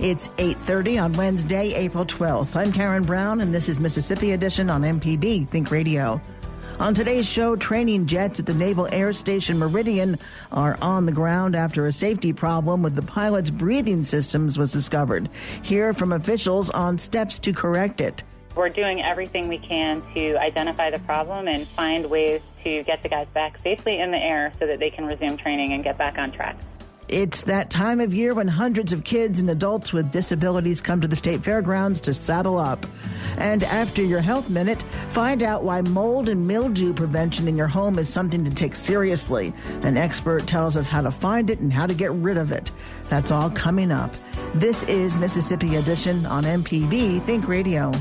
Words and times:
It's 0.00 0.26
8.30 0.28 1.02
on 1.02 1.12
Wednesday, 1.12 1.72
April 1.72 2.04
12th. 2.04 2.56
I'm 2.56 2.72
Karen 2.72 3.04
Brown, 3.04 3.40
and 3.40 3.54
this 3.54 3.68
is 3.68 3.78
Mississippi 3.78 4.32
Edition 4.32 4.68
on 4.68 4.82
MPB 4.82 5.48
Think 5.48 5.70
Radio. 5.70 6.20
On 6.80 6.92
today's 6.92 7.28
show, 7.28 7.54
training 7.54 8.06
jets 8.06 8.40
at 8.40 8.46
the 8.46 8.54
Naval 8.54 8.88
Air 8.90 9.12
Station 9.12 9.56
Meridian 9.56 10.18
are 10.50 10.76
on 10.82 11.06
the 11.06 11.12
ground 11.12 11.54
after 11.54 11.86
a 11.86 11.92
safety 11.92 12.32
problem 12.32 12.82
with 12.82 12.96
the 12.96 13.02
pilot's 13.02 13.50
breathing 13.50 14.02
systems 14.02 14.58
was 14.58 14.72
discovered. 14.72 15.28
Hear 15.62 15.94
from 15.94 16.12
officials 16.12 16.70
on 16.70 16.98
steps 16.98 17.38
to 17.38 17.52
correct 17.52 18.00
it. 18.00 18.24
We're 18.56 18.70
doing 18.70 19.00
everything 19.04 19.46
we 19.46 19.58
can 19.58 20.02
to 20.14 20.36
identify 20.38 20.90
the 20.90 20.98
problem 21.00 21.46
and 21.46 21.68
find 21.68 22.10
ways 22.10 22.40
to 22.64 22.82
get 22.82 23.04
the 23.04 23.08
guys 23.08 23.28
back 23.28 23.58
safely 23.62 24.00
in 24.00 24.10
the 24.10 24.18
air 24.18 24.52
so 24.58 24.66
that 24.66 24.80
they 24.80 24.90
can 24.90 25.06
resume 25.06 25.36
training 25.36 25.72
and 25.72 25.84
get 25.84 25.96
back 25.96 26.18
on 26.18 26.32
track. 26.32 26.56
It's 27.14 27.44
that 27.44 27.70
time 27.70 28.00
of 28.00 28.12
year 28.12 28.34
when 28.34 28.48
hundreds 28.48 28.92
of 28.92 29.04
kids 29.04 29.38
and 29.38 29.48
adults 29.48 29.92
with 29.92 30.10
disabilities 30.10 30.80
come 30.80 31.00
to 31.00 31.06
the 31.06 31.14
state 31.14 31.44
fairgrounds 31.44 32.00
to 32.00 32.12
saddle 32.12 32.58
up. 32.58 32.84
And 33.38 33.62
after 33.62 34.02
your 34.02 34.18
health 34.18 34.50
minute, 34.50 34.82
find 35.10 35.44
out 35.44 35.62
why 35.62 35.80
mold 35.82 36.28
and 36.28 36.44
mildew 36.44 36.92
prevention 36.92 37.46
in 37.46 37.56
your 37.56 37.68
home 37.68 38.00
is 38.00 38.08
something 38.08 38.44
to 38.44 38.52
take 38.52 38.74
seriously. 38.74 39.54
An 39.82 39.96
expert 39.96 40.48
tells 40.48 40.76
us 40.76 40.88
how 40.88 41.02
to 41.02 41.12
find 41.12 41.50
it 41.50 41.60
and 41.60 41.72
how 41.72 41.86
to 41.86 41.94
get 41.94 42.10
rid 42.10 42.36
of 42.36 42.50
it. 42.50 42.72
That's 43.10 43.30
all 43.30 43.48
coming 43.48 43.92
up. 43.92 44.12
This 44.52 44.82
is 44.82 45.16
Mississippi 45.16 45.76
Edition 45.76 46.26
on 46.26 46.42
MPB 46.42 47.22
Think 47.22 47.46
Radio. 47.46 47.92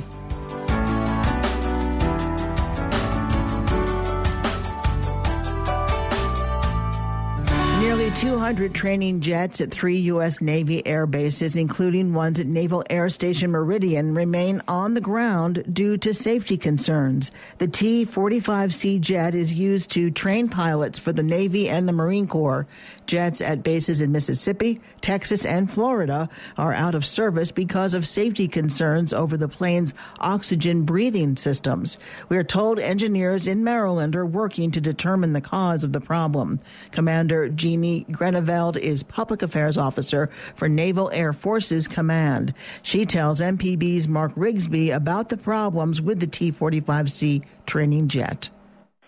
200 8.16 8.76
training 8.76 9.22
jets 9.22 9.60
at 9.60 9.72
three 9.72 9.98
U.S. 9.98 10.40
Navy 10.40 10.86
air 10.86 11.06
bases, 11.06 11.56
including 11.56 12.14
ones 12.14 12.40
at 12.40 12.46
Naval 12.46 12.84
Air 12.90 13.10
Station 13.10 13.52
Meridian, 13.52 14.14
remain 14.14 14.62
on 14.68 14.94
the 14.94 15.02
ground 15.02 15.64
due 15.74 15.98
to 15.98 16.14
safety 16.14 16.56
concerns. 16.56 17.32
The 17.58 17.68
T 17.68 18.06
45C 18.06 19.02
jet 19.02 19.34
is 19.34 19.54
used 19.54 19.90
to 19.92 20.12
train 20.12 20.48
pilots 20.48 21.00
for 21.00 21.12
the 21.12 21.24
Navy 21.24 21.68
and 21.68 21.88
the 21.88 21.94
Marine 21.94 22.28
Corps. 22.28 22.68
Jets 23.06 23.42
at 23.42 23.64
bases 23.64 24.00
in 24.00 24.12
Mississippi, 24.12 24.80
Texas, 25.02 25.46
and 25.46 25.70
Florida 25.70 26.30
are 26.58 26.74
out 26.74 26.96
of 26.96 27.06
service 27.06 27.52
because 27.52 27.94
of 27.94 28.08
safety 28.08 28.48
concerns 28.48 29.12
over 29.12 29.36
the 29.36 29.50
plane's 29.50 29.94
oxygen 30.20 30.84
breathing 30.84 31.36
systems. 31.36 31.98
We 32.30 32.38
are 32.38 32.44
told 32.44 32.80
engineers 32.80 33.48
in 33.48 33.64
Maryland 33.64 34.16
are 34.16 34.26
working 34.26 34.72
to 34.72 34.80
determine 34.80 35.34
the 35.34 35.42
cause 35.42 35.84
of 35.84 35.92
the 35.92 36.00
problem. 36.00 36.60
Commander 36.92 37.50
Jeannie 37.50 38.03
Groeneveld 38.12 38.78
is 38.78 39.04
Public 39.04 39.42
Affairs 39.42 39.78
Officer 39.78 40.30
for 40.56 40.70
Naval 40.70 41.10
Air 41.12 41.34
Forces 41.34 41.88
Command. 41.88 42.54
She 42.82 43.06
tells 43.06 43.42
MPB's 43.42 44.08
Mark 44.08 44.34
Rigsby 44.36 44.96
about 44.96 45.30
the 45.30 45.38
problems 45.38 46.02
with 46.02 46.20
the 46.20 46.28
T 46.28 46.52
45C 46.52 47.44
training 47.66 48.08
jet. 48.08 48.50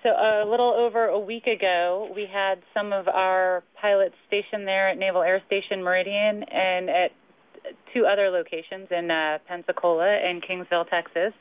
So, 0.03 0.09
a 0.11 0.45
little 0.47 0.71
over 0.71 1.05
a 1.05 1.19
week 1.19 1.47
ago, 1.47 2.11
we 2.15 2.27
had 2.31 2.61
some 2.73 2.93
of 2.93 3.07
our 3.07 3.63
pilots 3.81 4.13
stationed 4.27 4.67
there 4.67 4.89
at 4.89 4.97
Naval 4.97 5.23
Air 5.23 5.41
Station 5.47 5.81
Meridian 5.83 6.43
and 6.43 6.89
at 6.89 7.11
two 7.93 8.05
other 8.05 8.29
locations 8.29 8.87
in 8.91 9.09
uh, 9.09 9.39
Pensacola 9.47 10.05
and 10.05 10.43
Kingsville, 10.43 10.87
Texas, 10.89 11.33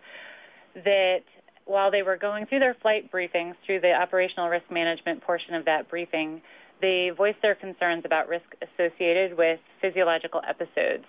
that 0.75 1.21
while 1.67 1.91
they 1.91 2.03
were 2.03 2.17
going 2.17 2.47
through 2.47 2.61
their 2.61 2.75
flight 2.81 3.11
briefings, 3.11 3.55
through 3.67 3.81
the 3.81 3.93
operational 3.93 4.49
risk 4.49 4.71
management 4.71 5.23
portion 5.23 5.55
of 5.55 5.65
that 5.65 5.89
briefing, 5.89 6.43
they 6.85 7.11
voiced 7.17 7.41
their 7.41 7.55
concerns 7.55 8.05
about 8.05 8.29
risk 8.29 8.45
associated 8.61 9.39
with 9.39 9.59
physiological 9.81 10.43
episodes 10.47 11.07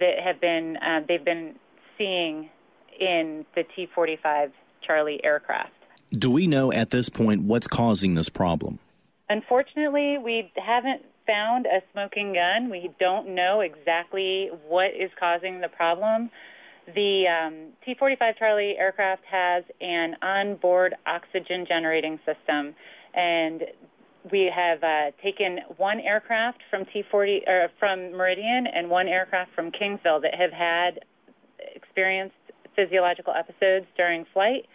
that 0.00 0.14
have 0.18 0.40
been 0.40 0.76
uh, 0.78 0.98
they've 1.06 1.24
been 1.24 1.54
seeing 1.96 2.50
in 2.98 3.46
the 3.54 3.62
T-45 3.76 4.50
Charlie 4.84 5.20
aircraft. 5.22 5.70
Do 6.10 6.28
we 6.28 6.48
know 6.48 6.72
at 6.72 6.90
this 6.90 7.08
point 7.08 7.44
what's 7.44 7.68
causing 7.68 8.14
this 8.14 8.28
problem? 8.28 8.80
Unfortunately, 9.30 10.18
we 10.18 10.50
haven't 10.56 11.02
found 11.24 11.66
a 11.66 11.80
smoking 11.92 12.34
gun. 12.34 12.68
We 12.68 12.90
don't 12.98 13.36
know 13.36 13.60
exactly 13.60 14.50
what 14.66 14.88
is 14.88 15.10
causing 15.20 15.60
the 15.60 15.68
problem. 15.68 16.30
The 16.92 17.26
um, 17.28 17.54
T 17.84 17.94
45 17.96 18.36
Charlie 18.38 18.74
aircraft 18.76 19.22
has 19.30 19.62
an 19.80 20.16
onboard 20.20 20.96
oxygen 21.06 21.64
generating 21.66 22.18
system, 22.26 22.74
and 23.14 23.62
we 24.30 24.50
have 24.54 24.82
uh, 24.82 25.10
taken 25.22 25.58
one 25.76 26.00
aircraft 26.00 26.58
from 26.70 26.84
T40 26.84 27.48
or 27.48 27.68
from 27.78 28.12
Meridian 28.12 28.66
and 28.66 28.88
one 28.88 29.08
aircraft 29.08 29.54
from 29.54 29.70
Kingsville 29.72 30.22
that 30.22 30.34
have 30.34 30.52
had 30.52 31.00
experienced 31.74 32.36
physiological 32.76 33.34
episodes 33.36 33.86
during 33.96 34.24
flight, 34.32 34.66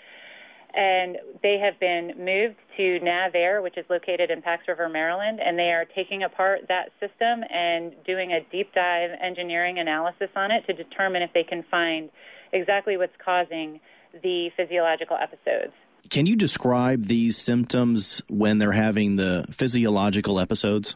and 0.73 1.17
they 1.41 1.57
have 1.57 1.79
been 1.79 2.13
moved 2.17 2.57
to 2.75 2.99
Nav 2.99 3.33
Air, 3.33 3.61
which 3.61 3.77
is 3.77 3.85
located 3.89 4.29
in 4.29 4.41
Pax 4.41 4.67
River, 4.67 4.89
Maryland, 4.89 5.39
and 5.43 5.57
they 5.57 5.71
are 5.71 5.85
taking 5.95 6.23
apart 6.23 6.61
that 6.67 6.89
system 6.99 7.43
and 7.49 7.93
doing 8.05 8.33
a 8.33 8.41
deep 8.51 8.73
dive 8.73 9.11
engineering 9.21 9.79
analysis 9.79 10.29
on 10.35 10.51
it 10.51 10.65
to 10.67 10.73
determine 10.73 11.21
if 11.21 11.31
they 11.33 11.43
can 11.43 11.63
find 11.71 12.09
exactly 12.53 12.97
what's 12.97 13.15
causing 13.23 13.79
the 14.23 14.49
physiological 14.55 15.17
episodes. 15.17 15.73
Can 16.09 16.25
you 16.25 16.35
describe 16.35 17.05
these 17.05 17.37
symptoms 17.37 18.21
when 18.29 18.59
they're 18.59 18.71
having 18.71 19.15
the 19.17 19.45
physiological 19.51 20.39
episodes? 20.39 20.95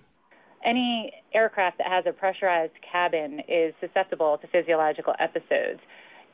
Any 0.63 1.11
aircraft 1.33 1.79
that 1.79 1.87
has 1.87 2.05
a 2.07 2.13
pressurized 2.13 2.73
cabin 2.89 3.41
is 3.47 3.73
susceptible 3.79 4.37
to 4.37 4.47
physiological 4.47 5.13
episodes. 5.19 5.79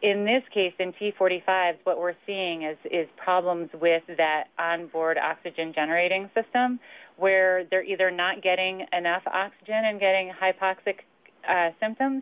In 0.01 0.25
this 0.25 0.43
case, 0.53 0.73
in 0.79 0.93
T45s, 0.93 1.77
what 1.83 1.99
we're 1.99 2.13
seeing 2.27 2.63
is, 2.63 2.77
is 2.85 3.07
problems 3.17 3.69
with 3.73 4.03
that 4.17 4.45
onboard 4.59 5.17
oxygen 5.17 5.73
generating 5.73 6.29
system 6.35 6.79
where 7.15 7.65
they're 7.71 7.83
either 7.83 8.11
not 8.11 8.43
getting 8.43 8.85
enough 8.93 9.23
oxygen 9.25 9.85
and 9.85 9.99
getting 9.99 10.31
hypoxic 10.39 10.99
uh, 11.49 11.71
symptoms, 11.79 12.21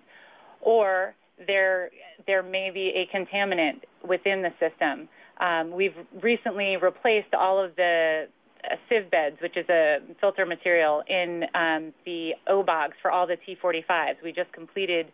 or 0.62 1.14
there, 1.46 1.90
there 2.28 2.44
may 2.44 2.72
be 2.74 2.94
a 2.96 3.16
contaminant 3.16 3.82
within 4.08 4.42
the 4.42 4.54
system. 4.58 5.10
Um, 5.40 5.72
we've 5.72 5.96
recently 6.22 6.78
replaced 6.78 7.34
all 7.34 7.64
of 7.64 7.76
the 7.76 8.28
uh, 8.64 8.76
sieve 8.90 9.12
beds, 9.12 9.38
which 9.42 9.58
is 9.58 9.68
a 9.70 9.98
filter 10.22 10.46
material, 10.46 11.04
in 11.08 11.44
um, 11.54 11.94
the 12.06 12.32
OBOGs 12.48 12.94
for 13.02 13.12
all 13.12 13.28
the 13.28 13.38
T45s. 13.38 14.16
We 14.24 14.32
just 14.32 14.52
completed 14.54 15.08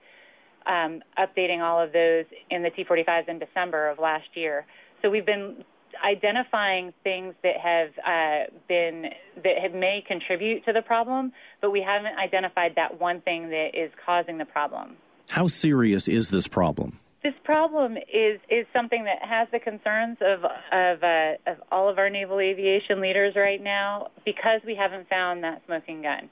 um, 0.68 1.02
updating 1.18 1.62
all 1.62 1.82
of 1.82 1.92
those 1.92 2.26
in 2.50 2.64
the 2.64 2.70
T45s 2.70 3.28
in 3.28 3.40
December 3.40 3.90
of 3.90 4.00
last 4.00 4.28
year. 4.36 4.66
So 5.02 5.10
we've 5.10 5.26
been 5.26 5.64
identifying 6.06 6.94
things 7.04 7.34
that 7.44 7.58
have 7.58 7.90
uh, 8.00 8.52
been 8.68 9.06
that 9.44 9.58
have, 9.62 9.74
may 9.74 10.04
contribute 10.08 10.64
to 10.66 10.74
the 10.74 10.82
problem, 10.82 11.32
but 11.62 11.72
we 11.72 11.82
haven't 11.82 12.18
identified 12.18 12.74
that 12.76 13.00
one 13.00 13.22
thing 13.22 13.50
that 13.50 13.70
is 13.74 13.92
causing 14.06 14.38
the 14.38 14.46
problem. 14.46 14.96
How 15.30 15.48
serious 15.48 16.08
is 16.08 16.30
this 16.30 16.48
problem? 16.48 17.00
This 17.24 17.34
problem 17.44 17.98
is 17.98 18.40
is 18.50 18.66
something 18.74 19.04
that 19.04 19.20
has 19.22 19.48
the 19.52 19.60
concerns 19.60 20.18
of 20.22 20.44
of, 20.44 21.04
uh, 21.04 21.52
of 21.52 21.58
all 21.72 21.88
of 21.88 22.00
our 22.00 22.10
naval 22.10 22.40
aviation 22.40 23.00
leaders 23.00 23.36
right 23.36 23.62
now 23.62 24.08
because 24.26 24.62
we 24.66 24.76
haven't 24.76 25.08
found 25.08 25.44
that 25.44 25.62
smoking 25.68 26.02
gun. 26.02 26.30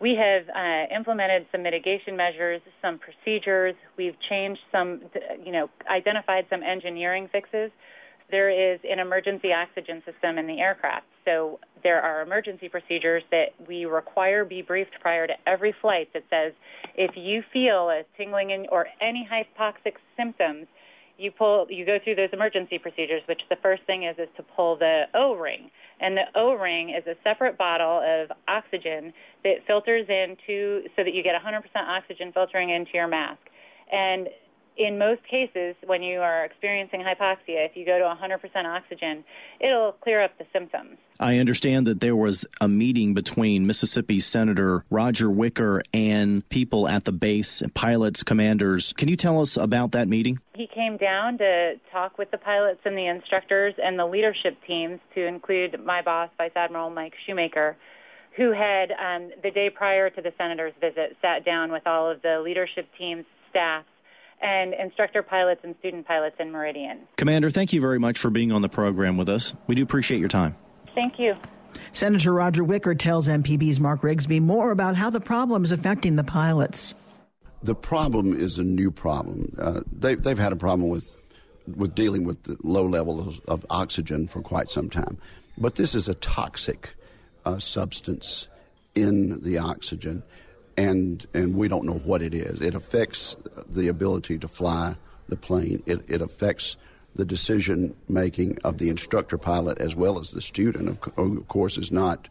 We 0.00 0.16
have 0.16 0.48
uh, 0.48 0.94
implemented 0.96 1.46
some 1.52 1.62
mitigation 1.62 2.16
measures, 2.16 2.62
some 2.80 2.98
procedures. 2.98 3.74
We've 3.98 4.16
changed 4.30 4.60
some, 4.72 5.02
you 5.44 5.52
know, 5.52 5.68
identified 5.90 6.46
some 6.48 6.62
engineering 6.62 7.28
fixes. 7.30 7.70
There 8.30 8.48
is 8.48 8.80
an 8.90 8.98
emergency 8.98 9.52
oxygen 9.52 10.02
system 10.06 10.38
in 10.38 10.46
the 10.46 10.58
aircraft. 10.58 11.04
So 11.26 11.60
there 11.82 12.00
are 12.00 12.22
emergency 12.22 12.68
procedures 12.68 13.22
that 13.30 13.48
we 13.68 13.84
require 13.84 14.44
be 14.44 14.62
briefed 14.62 14.98
prior 15.00 15.26
to 15.26 15.34
every 15.46 15.74
flight 15.80 16.08
that 16.14 16.22
says 16.30 16.52
if 16.96 17.12
you 17.16 17.42
feel 17.52 17.90
a 17.90 18.02
tingling 18.16 18.50
in 18.50 18.66
or 18.70 18.86
any 19.00 19.28
hypoxic 19.30 19.94
symptoms, 20.16 20.66
you 21.18 21.30
pull 21.30 21.66
you 21.68 21.84
go 21.84 21.98
through 22.02 22.14
those 22.14 22.30
emergency 22.32 22.78
procedures, 22.78 23.22
which 23.28 23.42
the 23.50 23.56
first 23.62 23.82
thing 23.86 24.04
is 24.04 24.16
is 24.18 24.28
to 24.36 24.42
pull 24.42 24.76
the 24.76 25.04
O 25.14 25.34
ring. 25.34 25.70
And 26.00 26.16
the 26.16 26.24
O 26.34 26.54
ring 26.54 26.90
is 26.90 27.06
a 27.06 27.14
separate 27.22 27.58
bottle 27.58 28.00
of 28.02 28.34
oxygen 28.48 29.12
that 29.44 29.56
filters 29.66 30.06
into 30.08 30.88
so 30.96 31.04
that 31.04 31.12
you 31.12 31.22
get 31.22 31.34
100% 31.34 31.60
oxygen 31.76 32.32
filtering 32.32 32.70
into 32.70 32.92
your 32.94 33.06
mask. 33.06 33.40
And 33.92 34.28
in 34.80 34.96
most 34.98 35.20
cases, 35.30 35.76
when 35.84 36.02
you 36.02 36.20
are 36.20 36.42
experiencing 36.42 37.00
hypoxia, 37.00 37.66
if 37.66 37.76
you 37.76 37.84
go 37.84 37.98
to 37.98 38.04
100% 38.04 38.64
oxygen, 38.64 39.22
it'll 39.60 39.92
clear 39.92 40.24
up 40.24 40.38
the 40.38 40.46
symptoms. 40.54 40.96
I 41.20 41.36
understand 41.36 41.86
that 41.86 42.00
there 42.00 42.16
was 42.16 42.46
a 42.62 42.66
meeting 42.66 43.12
between 43.12 43.66
Mississippi 43.66 44.20
Senator 44.20 44.82
Roger 44.90 45.28
Wicker 45.28 45.82
and 45.92 46.48
people 46.48 46.88
at 46.88 47.04
the 47.04 47.12
base, 47.12 47.62
pilots, 47.74 48.22
commanders. 48.22 48.94
Can 48.94 49.08
you 49.08 49.16
tell 49.16 49.42
us 49.42 49.58
about 49.58 49.92
that 49.92 50.08
meeting? 50.08 50.38
He 50.54 50.66
came 50.66 50.96
down 50.96 51.36
to 51.38 51.74
talk 51.92 52.16
with 52.16 52.30
the 52.30 52.38
pilots 52.38 52.80
and 52.86 52.96
the 52.96 53.06
instructors 53.06 53.74
and 53.82 53.98
the 53.98 54.06
leadership 54.06 54.56
teams, 54.66 54.98
to 55.14 55.26
include 55.26 55.84
my 55.84 56.00
boss, 56.00 56.30
Vice 56.38 56.52
Admiral 56.56 56.88
Mike 56.88 57.12
Shoemaker, 57.26 57.76
who 58.34 58.52
had, 58.52 58.92
um, 58.92 59.30
the 59.42 59.50
day 59.50 59.68
prior 59.68 60.08
to 60.08 60.22
the 60.22 60.32
senator's 60.38 60.72
visit, 60.80 61.18
sat 61.20 61.44
down 61.44 61.70
with 61.70 61.86
all 61.86 62.10
of 62.10 62.22
the 62.22 62.40
leadership 62.42 62.88
teams, 62.96 63.26
staff, 63.50 63.84
and 64.42 64.74
instructor 64.74 65.22
pilots 65.22 65.60
and 65.64 65.74
student 65.80 66.06
pilots 66.06 66.36
in 66.38 66.50
Meridian. 66.50 67.00
Commander, 67.16 67.50
thank 67.50 67.72
you 67.72 67.80
very 67.80 67.98
much 67.98 68.18
for 68.18 68.30
being 68.30 68.52
on 68.52 68.62
the 68.62 68.68
program 68.68 69.16
with 69.16 69.28
us. 69.28 69.54
We 69.66 69.74
do 69.74 69.82
appreciate 69.82 70.18
your 70.18 70.28
time. 70.28 70.56
Thank 70.94 71.18
you. 71.18 71.34
Senator 71.92 72.32
Roger 72.32 72.64
Wicker 72.64 72.94
tells 72.94 73.28
MPB's 73.28 73.80
Mark 73.80 74.02
Rigsby 74.02 74.40
more 74.40 74.70
about 74.70 74.96
how 74.96 75.10
the 75.10 75.20
problem 75.20 75.64
is 75.64 75.72
affecting 75.72 76.16
the 76.16 76.24
pilots. 76.24 76.94
The 77.62 77.74
problem 77.74 78.38
is 78.38 78.58
a 78.58 78.64
new 78.64 78.90
problem. 78.90 79.54
Uh, 79.58 79.80
they, 79.92 80.14
they've 80.14 80.38
had 80.38 80.52
a 80.52 80.56
problem 80.56 80.88
with 80.88 81.14
with 81.76 81.94
dealing 81.94 82.24
with 82.24 82.42
the 82.44 82.56
low 82.64 82.84
levels 82.84 83.38
of 83.44 83.64
oxygen 83.70 84.26
for 84.26 84.40
quite 84.40 84.68
some 84.68 84.90
time, 84.90 85.18
but 85.56 85.76
this 85.76 85.94
is 85.94 86.08
a 86.08 86.14
toxic 86.14 86.94
uh, 87.44 87.58
substance 87.58 88.48
in 88.94 89.40
the 89.42 89.58
oxygen, 89.58 90.22
and 90.80 91.26
and 91.34 91.54
we 91.54 91.68
don't 91.68 91.84
know 91.84 92.00
what 92.04 92.22
it 92.22 92.34
is. 92.34 92.60
It 92.62 92.74
affects 92.74 93.36
the 93.68 93.88
ability 93.88 94.38
to 94.38 94.48
fly 94.48 94.96
the 95.28 95.36
plane. 95.36 95.82
It, 95.86 96.00
it 96.08 96.22
affects 96.22 96.76
the 97.14 97.24
decision 97.24 97.94
making 98.08 98.58
of 98.64 98.78
the 98.78 98.88
instructor 98.88 99.36
pilot 99.36 99.78
as 99.78 99.94
well 99.94 100.18
as 100.18 100.30
the 100.30 100.40
student. 100.40 100.88
Of, 100.88 101.18
of 101.18 101.48
course, 101.48 101.76
is 101.76 101.92
not 101.92 102.28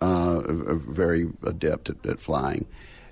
uh, 0.00 0.42
very 0.74 1.30
adept 1.42 1.88
at, 1.88 2.04
at, 2.04 2.20
flying, 2.20 2.66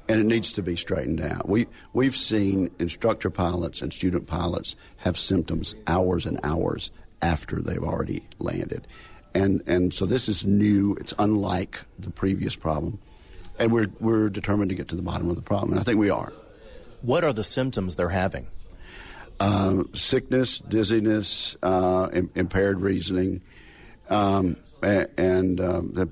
and 0.07 0.21
it 0.21 0.27
needs 0.27 0.53
to 0.53 0.63
be 0.63 0.77
straightened 0.77 1.23
out. 1.23 1.49
We 1.49 1.67
we've 1.95 2.17
seen 2.17 2.71
instructor 2.79 3.31
pilots 3.31 3.81
and 3.81 3.91
student 3.91 4.27
pilots 4.27 4.77
have 4.99 5.17
symptoms 5.17 5.75
hours 5.87 6.27
and 6.27 6.39
hours 6.43 6.91
after 7.23 7.63
they've 7.63 7.83
already 7.83 8.23
landed, 8.39 8.87
and 9.35 9.63
and 9.67 9.95
so 9.95 10.05
this 10.05 10.29
is 10.29 10.45
new. 10.45 10.95
It's 11.01 11.15
unlike 11.19 11.81
the 11.99 12.11
previous 12.11 12.55
problem 12.55 12.99
and 13.59 13.73
we're 13.73 13.89
we're 14.01 14.29
determined 14.29 14.71
to 14.71 14.75
get 14.75 14.89
to 14.89 14.97
the 14.97 15.03
bottom 15.03 15.31
of 15.31 15.37
the 15.37 15.43
problem, 15.43 15.73
and 15.73 15.81
I 15.81 15.85
think 15.85 15.99
we 15.99 16.11
are. 16.11 16.33
What 17.03 17.25
are 17.25 17.33
the 17.33 17.45
symptoms 17.45 17.97
they're 17.97 18.09
having? 18.09 18.47
Uh, 19.41 19.85
sickness, 19.95 20.59
dizziness, 20.61 21.57
uh, 21.63 22.09
Im- 22.13 22.31
impaired 22.35 22.81
reasoning, 22.81 23.43
um, 24.09 24.57
and 24.83 25.61
um, 25.61 25.93
the, 25.93 26.09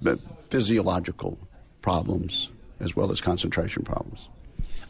the, 0.00 0.18
physiological 0.48 1.38
problems 1.82 2.48
as 2.80 2.96
well 2.96 3.12
as 3.12 3.20
concentration 3.20 3.84
problems. 3.84 4.30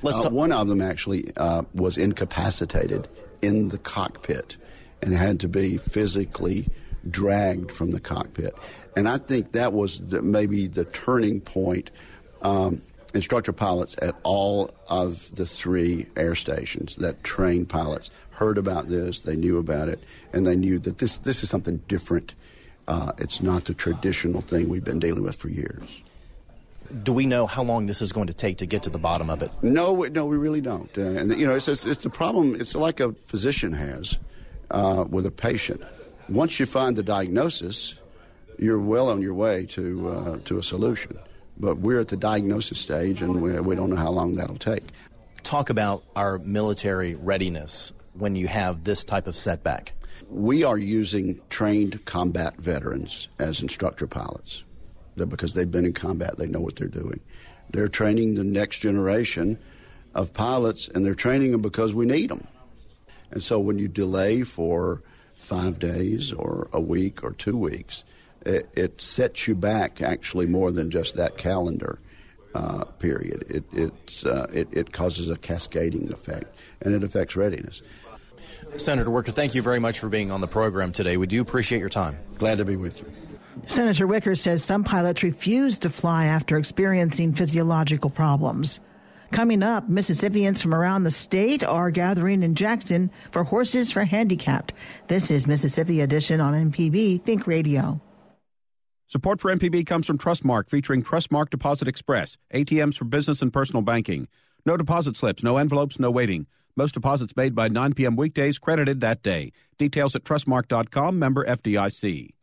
Uh, 0.04 0.22
t- 0.22 0.28
one 0.28 0.52
of 0.52 0.69
them 0.69 0.80
actually 0.80 1.32
uh, 1.36 1.62
was 1.75 1.98
incapacitated 1.98 3.08
in 3.42 3.69
the 3.69 3.78
cockpit 3.78 4.56
and 5.02 5.12
had 5.12 5.40
to 5.40 5.48
be 5.48 5.76
physically 5.78 6.69
dragged 7.10 7.72
from 7.72 7.90
the 7.90 8.00
cockpit. 8.00 8.54
And 8.99 9.09
I 9.09 9.19
think 9.19 9.53
that 9.53 9.73
was 9.73 10.00
the, 10.00 10.23
maybe 10.23 10.67
the 10.67 10.85
turning 10.85 11.41
point. 11.41 11.93
Um, 12.43 12.83
instructor 13.15 13.53
pilots 13.53 13.95
at 14.03 14.17
all 14.25 14.73
of 14.89 15.33
the 15.37 15.47
three 15.47 16.06
air 16.17 16.35
stations 16.35 16.97
that 16.97 17.23
train 17.23 17.65
pilots 17.65 18.11
heard 18.31 18.59
about 18.59 18.89
this, 18.89 19.21
they 19.21 19.37
knew 19.37 19.59
about 19.59 19.89
it, 19.89 20.03
and 20.33 20.45
they 20.45 20.56
knew 20.56 20.81
that 20.81 20.99
this, 20.99 21.19
this 21.19 21.45
is 21.45 21.49
something 21.49 21.77
different. 21.87 22.35
Uh, 22.89 23.12
it's 23.19 23.41
not 23.41 23.67
the 23.67 23.75
traditional 23.75 24.41
thing 24.41 24.69
we've 24.69 24.85
been 24.85 24.99
dealing 24.99 25.23
with 25.23 25.37
for 25.37 25.49
years. 25.49 26.03
Do 27.05 27.12
we 27.12 27.25
know 27.25 27.47
how 27.47 27.62
long 27.62 27.87
this 27.87 28.03
is 28.03 28.11
going 28.11 28.27
to 28.27 28.35
take 28.35 28.59
to 28.59 28.67
get 28.67 28.83
to 28.83 28.91
the 28.91 28.99
bottom 28.99 29.31
of 29.31 29.43
it? 29.43 29.50
No, 29.62 29.95
no, 30.03 30.27
we 30.27 30.37
really 30.37 30.61
don't. 30.61 30.91
Uh, 30.99 31.03
and 31.03 31.39
you 31.39 31.47
know, 31.47 31.55
it's, 31.55 31.69
it's, 31.69 31.87
it's 31.87 32.05
a 32.05 32.11
problem. 32.11 32.61
It's 32.61 32.75
like 32.75 32.99
a 32.99 33.12
physician 33.12 33.73
has 33.75 34.19
uh, 34.73 35.05
with 35.09 35.25
a 35.25 35.31
patient 35.31 35.83
once 36.29 36.61
you 36.61 36.67
find 36.67 36.97
the 36.97 37.03
diagnosis, 37.03 37.95
you're 38.58 38.78
well 38.78 39.08
on 39.08 39.22
your 39.22 39.34
way 39.34 39.66
to 39.66 40.08
uh, 40.08 40.38
to 40.44 40.58
a 40.58 40.62
solution. 40.62 41.19
But 41.58 41.78
we're 41.78 42.00
at 42.00 42.08
the 42.08 42.16
diagnosis 42.16 42.78
stage, 42.78 43.20
and 43.22 43.43
we, 43.43 43.58
we 43.60 43.75
don't 43.75 43.90
know 43.90 43.96
how 43.96 44.10
long 44.10 44.37
that'll 44.37 44.56
take. 44.56 44.84
Talk 45.43 45.70
about 45.70 46.05
our 46.14 46.38
military 46.38 47.14
readiness 47.16 47.93
when 48.12 48.37
you 48.37 48.46
have 48.46 48.84
this 48.84 49.05
type 49.05 49.26
of 49.26 49.34
setback. 49.34 49.93
We 50.28 50.62
are 50.62 50.78
using 50.78 51.40
trained 51.49 52.05
combat 52.05 52.56
veterans 52.56 53.28
as 53.38 53.60
instructor 53.60 54.06
pilots 54.06 54.62
because 55.16 55.54
they've 55.54 55.70
been 55.70 55.84
in 55.84 55.93
combat, 55.93 56.37
they 56.37 56.46
know 56.46 56.61
what 56.61 56.76
they're 56.76 56.87
doing. 56.87 57.20
They're 57.70 57.88
training 57.88 58.34
the 58.34 58.44
next 58.44 58.78
generation 58.78 59.58
of 60.14 60.32
pilots, 60.32 60.88
and 60.88 61.04
they're 61.04 61.14
training 61.14 61.52
them 61.52 61.61
because 61.61 61.93
we 61.93 62.06
need 62.06 62.31
them. 62.31 62.46
And 63.31 63.43
so 63.43 63.58
when 63.61 63.78
you 63.78 63.88
delay 63.88 64.43
for 64.43 65.02
five 65.34 65.78
days 65.78 66.32
or 66.32 66.69
a 66.72 66.81
week 66.81 67.22
or 67.22 67.32
two 67.32 67.56
weeks, 67.56 68.04
it, 68.49 68.69
it 68.75 69.00
sets 69.00 69.47
you 69.47 69.55
back 69.55 70.00
actually 70.00 70.47
more 70.47 70.73
than 70.73 70.91
just 70.91 71.15
that 71.17 71.37
calendar 71.37 72.00
uh, 72.55 72.85
period. 72.85 73.45
It, 73.49 73.65
it's, 73.73 74.25
uh, 74.25 74.47
it, 74.53 74.69
it 74.73 74.93
causes 74.93 75.29
a 75.29 75.37
cascading 75.37 76.12
effect, 76.12 76.55
and 76.81 76.95
it 76.95 77.05
affects 77.05 77.37
readiness. 77.37 77.83
Senator 78.77 79.11
Wicker, 79.11 79.33
thank 79.33 79.55
you 79.55 79.62
very 79.62 79.79
much 79.79 79.99
for 79.99 80.09
being 80.09 80.31
on 80.31 80.41
the 80.41 80.49
program 80.49 80.93
today. 80.93 81.17
We 81.17 81.27
do 81.27 81.41
appreciate 81.41 81.81
your 81.81 81.89
time. 81.89 82.19
Glad 82.39 82.59
to 82.59 82.65
be 82.65 82.77
with 82.77 83.00
you. 83.00 83.12
Senator 83.67 84.06
Wicker 84.06 84.35
says 84.35 84.62
some 84.62 84.85
pilots 84.85 85.23
refuse 85.23 85.79
to 85.81 85.91
fly 85.91 86.27
after 86.27 86.56
experiencing 86.56 87.35
physiological 87.35 88.11
problems. 88.11 88.81
Coming 89.31 89.62
up, 89.62 89.89
Mississippians 89.89 90.62
from 90.62 90.75
around 90.75 91.03
the 91.03 91.11
state 91.11 91.62
are 91.62 91.91
gathering 91.91 92.43
in 92.43 92.55
Jackson 92.55 93.11
for 93.31 93.45
Horses 93.45 93.91
for 93.93 94.05
Handicapped. 94.05 94.73
This 95.09 95.31
is 95.31 95.47
Mississippi 95.47 96.00
Edition 96.00 96.41
on 96.41 96.71
MPB 96.71 97.23
Think 97.23 97.47
Radio. 97.47 98.00
Support 99.10 99.40
for 99.40 99.50
MPB 99.50 99.87
comes 99.87 100.06
from 100.06 100.19
Trustmark, 100.19 100.69
featuring 100.69 101.02
Trustmark 101.02 101.49
Deposit 101.49 101.88
Express, 101.88 102.37
ATMs 102.52 102.99
for 102.99 103.06
business 103.06 103.40
and 103.40 103.50
personal 103.50 103.81
banking. 103.81 104.28
No 104.66 104.76
deposit 104.76 105.16
slips, 105.16 105.43
no 105.43 105.56
envelopes, 105.56 105.99
no 105.99 106.10
waiting. 106.10 106.46
Most 106.76 106.93
deposits 106.93 107.34
made 107.34 107.55
by 107.55 107.69
9 107.69 107.94
p.m. 107.94 108.16
weekdays 108.16 108.58
credited 108.58 109.00
that 109.00 109.23
day. 109.23 109.52
Details 109.78 110.14
at 110.14 110.25
trustmark.com, 110.25 111.18
member 111.18 111.42
FDIC. 111.47 112.35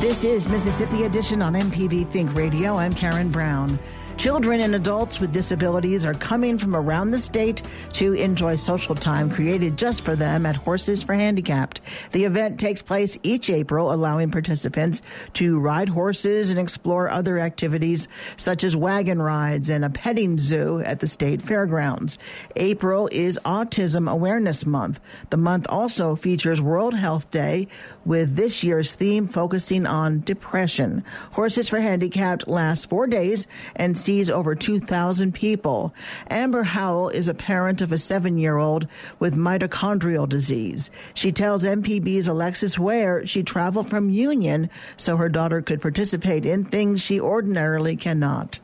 This 0.00 0.24
is 0.24 0.48
Mississippi 0.48 1.02
Edition 1.02 1.42
on 1.42 1.52
MPB 1.52 2.08
Think 2.10 2.34
Radio. 2.34 2.76
I'm 2.76 2.94
Karen 2.94 3.28
Brown. 3.28 3.78
Children 4.16 4.62
and 4.62 4.74
adults 4.74 5.20
with 5.20 5.34
disabilities 5.34 6.06
are 6.06 6.14
coming 6.14 6.56
from 6.56 6.74
around 6.74 7.10
the 7.10 7.18
state 7.18 7.60
to 7.92 8.14
enjoy 8.14 8.56
social 8.56 8.94
time 8.94 9.30
created 9.30 9.76
just 9.76 10.00
for 10.00 10.16
them 10.16 10.46
at 10.46 10.56
Horses 10.56 11.02
for 11.02 11.12
Handicapped. 11.12 11.82
The 12.12 12.24
event 12.24 12.58
takes 12.58 12.80
place 12.80 13.18
each 13.22 13.50
April, 13.50 13.92
allowing 13.92 14.30
participants 14.30 15.02
to 15.34 15.60
ride 15.60 15.90
horses 15.90 16.48
and 16.48 16.58
explore 16.58 17.10
other 17.10 17.38
activities 17.38 18.08
such 18.38 18.64
as 18.64 18.74
wagon 18.74 19.20
rides 19.20 19.68
and 19.68 19.84
a 19.84 19.90
petting 19.90 20.38
zoo 20.38 20.80
at 20.80 21.00
the 21.00 21.06
state 21.06 21.42
fairgrounds. 21.42 22.16
April 22.56 23.10
is 23.12 23.38
Autism 23.44 24.10
Awareness 24.10 24.64
Month. 24.64 24.98
The 25.28 25.36
month 25.36 25.66
also 25.68 26.16
features 26.16 26.62
World 26.62 26.94
Health 26.94 27.30
Day 27.30 27.68
with 28.06 28.34
this 28.34 28.64
year's 28.64 28.94
theme 28.94 29.28
focusing 29.28 29.84
on 29.84 30.22
depression. 30.22 31.04
Horses 31.32 31.68
for 31.68 31.80
Handicapped 31.80 32.48
lasts 32.48 32.86
four 32.86 33.06
days 33.06 33.46
and 33.76 33.96
sees 34.06 34.30
over 34.30 34.54
2,000 34.54 35.34
people. 35.34 35.92
Amber 36.30 36.62
Howell 36.62 37.08
is 37.08 37.26
a 37.26 37.34
parent 37.34 37.80
of 37.80 37.90
a 37.90 37.98
seven 37.98 38.38
year 38.38 38.56
old 38.56 38.86
with 39.18 39.34
mitochondrial 39.34 40.28
disease. 40.28 40.92
She 41.14 41.32
tells 41.32 41.64
MPB's 41.64 42.28
Alexis 42.28 42.78
Ware 42.78 43.26
she 43.26 43.42
traveled 43.42 43.90
from 43.90 44.08
Union 44.08 44.70
so 44.96 45.16
her 45.16 45.28
daughter 45.28 45.60
could 45.60 45.82
participate 45.82 46.46
in 46.46 46.64
things 46.64 47.02
she 47.02 47.18
ordinarily 47.18 47.96
cannot. 47.96 48.60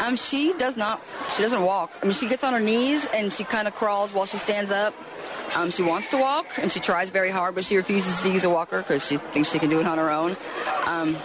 Um, 0.00 0.14
she 0.14 0.52
does 0.54 0.76
not. 0.76 1.02
She 1.32 1.42
doesn't 1.42 1.62
walk. 1.62 1.98
I 2.00 2.06
mean, 2.06 2.14
she 2.14 2.28
gets 2.28 2.44
on 2.44 2.52
her 2.52 2.60
knees 2.60 3.06
and 3.14 3.32
she 3.32 3.42
kind 3.42 3.66
of 3.66 3.74
crawls 3.74 4.14
while 4.14 4.26
she 4.26 4.36
stands 4.36 4.70
up. 4.70 4.94
Um, 5.56 5.70
she 5.70 5.82
wants 5.82 6.08
to 6.08 6.18
walk 6.18 6.46
and 6.60 6.70
she 6.70 6.80
tries 6.80 7.10
very 7.10 7.30
hard, 7.30 7.54
but 7.54 7.64
she 7.64 7.76
refuses 7.76 8.20
to 8.22 8.30
use 8.30 8.44
a 8.44 8.50
walker 8.50 8.78
because 8.78 9.06
she 9.06 9.16
thinks 9.18 9.50
she 9.50 9.58
can 9.58 9.70
do 9.70 9.80
it 9.80 9.86
on 9.86 9.98
her 9.98 10.10
own. 10.10 10.36
Um, 10.86 11.16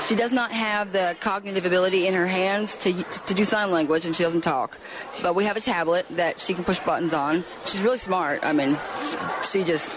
she 0.00 0.14
does 0.14 0.32
not 0.32 0.52
have 0.52 0.92
the 0.92 1.16
cognitive 1.20 1.66
ability 1.66 2.06
in 2.06 2.14
her 2.14 2.26
hands 2.26 2.76
to, 2.76 2.92
to, 2.92 3.20
to 3.26 3.34
do 3.34 3.44
sign 3.44 3.70
language, 3.70 4.04
and 4.04 4.14
she 4.14 4.22
doesn't 4.22 4.42
talk. 4.42 4.78
But 5.22 5.34
we 5.34 5.44
have 5.44 5.56
a 5.56 5.60
tablet 5.60 6.06
that 6.10 6.40
she 6.40 6.54
can 6.54 6.64
push 6.64 6.78
buttons 6.80 7.12
on. 7.12 7.44
She's 7.66 7.82
really 7.82 7.98
smart. 7.98 8.40
I 8.44 8.52
mean, 8.52 8.78
she, 9.02 9.16
she 9.48 9.64
just 9.64 9.90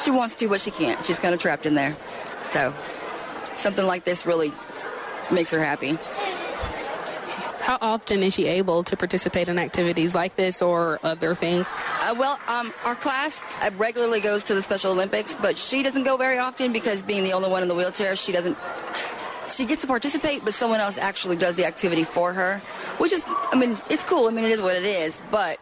she 0.00 0.10
wants 0.10 0.34
to, 0.34 0.48
but 0.48 0.60
she 0.60 0.70
can't. 0.70 1.02
She's 1.04 1.18
kind 1.18 1.34
of 1.34 1.40
trapped 1.40 1.66
in 1.66 1.74
there. 1.74 1.96
So 2.42 2.74
something 3.54 3.86
like 3.86 4.04
this 4.04 4.26
really 4.26 4.52
makes 5.30 5.50
her 5.50 5.62
happy. 5.62 5.98
How 7.62 7.78
often 7.80 8.24
is 8.24 8.34
she 8.34 8.46
able 8.48 8.82
to 8.82 8.96
participate 8.96 9.48
in 9.48 9.56
activities 9.56 10.16
like 10.16 10.34
this 10.34 10.60
or 10.60 10.98
other 11.04 11.36
things? 11.36 11.64
Uh, 12.00 12.12
well, 12.18 12.40
um, 12.48 12.72
our 12.84 12.96
class 12.96 13.40
uh, 13.60 13.70
regularly 13.76 14.20
goes 14.20 14.42
to 14.44 14.54
the 14.54 14.62
Special 14.62 14.90
Olympics, 14.90 15.36
but 15.36 15.56
she 15.56 15.84
doesn't 15.84 16.02
go 16.02 16.16
very 16.16 16.38
often 16.38 16.72
because 16.72 17.04
being 17.04 17.22
the 17.22 17.32
only 17.32 17.48
one 17.48 17.62
in 17.62 17.68
the 17.68 17.74
wheelchair, 17.76 18.16
she 18.16 18.32
doesn't. 18.32 18.58
She 19.52 19.66
gets 19.66 19.82
to 19.82 19.86
participate, 19.86 20.44
but 20.44 20.54
someone 20.54 20.80
else 20.80 20.98
actually 20.98 21.36
does 21.36 21.56
the 21.56 21.64
activity 21.66 22.04
for 22.04 22.32
her, 22.32 22.62
which 22.98 23.12
is, 23.12 23.24
I 23.26 23.56
mean, 23.56 23.76
it's 23.90 24.04
cool. 24.04 24.28
I 24.28 24.30
mean, 24.30 24.44
it 24.44 24.50
is 24.50 24.62
what 24.62 24.76
it 24.76 24.84
is, 24.84 25.20
but 25.30 25.58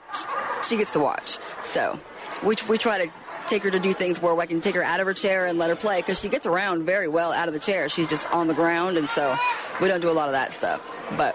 she 0.67 0.77
gets 0.77 0.91
to 0.93 1.01
watch. 1.01 1.39
So 1.63 1.99
we, 2.45 2.57
we 2.69 2.79
try 2.79 3.05
to 3.05 3.13
take 3.47 3.63
her 3.65 3.71
to 3.71 3.81
do 3.81 3.93
things 3.93 4.23
where 4.23 4.39
I 4.39 4.47
can 4.47 4.61
take 4.61 4.77
her 4.77 4.83
out 4.83 5.01
of 5.01 5.07
her 5.07 5.15
chair 5.15 5.47
and 5.47 5.59
let 5.59 5.71
her 5.71 5.77
play 5.77 6.01
because 6.01 6.21
she 6.21 6.29
gets 6.29 6.47
around 6.47 6.85
very 6.85 7.09
well 7.09 7.33
out 7.33 7.49
of 7.49 7.55
the 7.55 7.61
chair. 7.61 7.89
She's 7.89 8.09
just 8.09 8.31
on 8.33 8.47
the 8.47 8.55
ground, 8.55 8.97
and 8.97 9.09
so 9.09 9.37
we 9.81 9.89
don't 9.89 10.01
do 10.01 10.09
a 10.09 10.13
lot 10.13 10.29
of 10.29 10.33
that 10.33 10.53
stuff. 10.53 10.81
But 11.17 11.35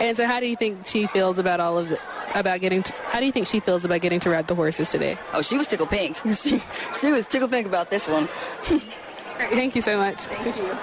and 0.00 0.16
so, 0.16 0.26
how 0.26 0.40
do 0.40 0.46
you 0.46 0.56
think 0.56 0.86
she 0.86 1.06
feels 1.06 1.38
about 1.38 1.60
all 1.60 1.76
of 1.76 1.92
it? 1.92 2.00
About 2.34 2.60
getting, 2.60 2.82
to, 2.82 2.92
how 3.06 3.20
do 3.20 3.26
you 3.26 3.32
think 3.32 3.46
she 3.46 3.60
feels 3.60 3.84
about 3.84 4.00
getting 4.00 4.20
to 4.20 4.30
ride 4.30 4.46
the 4.46 4.54
horses 4.54 4.90
today? 4.90 5.18
Oh, 5.34 5.42
she 5.42 5.56
was 5.58 5.66
tickle 5.66 5.86
pink. 5.86 6.16
she 6.34 6.62
she 6.98 7.12
was 7.12 7.26
tickle 7.26 7.48
pink 7.48 7.66
about 7.66 7.90
this 7.90 8.08
one. 8.08 8.28
Thank 9.50 9.76
you 9.76 9.82
so 9.82 9.98
much. 9.98 10.22
Thank 10.22 10.56
you. 10.56 10.76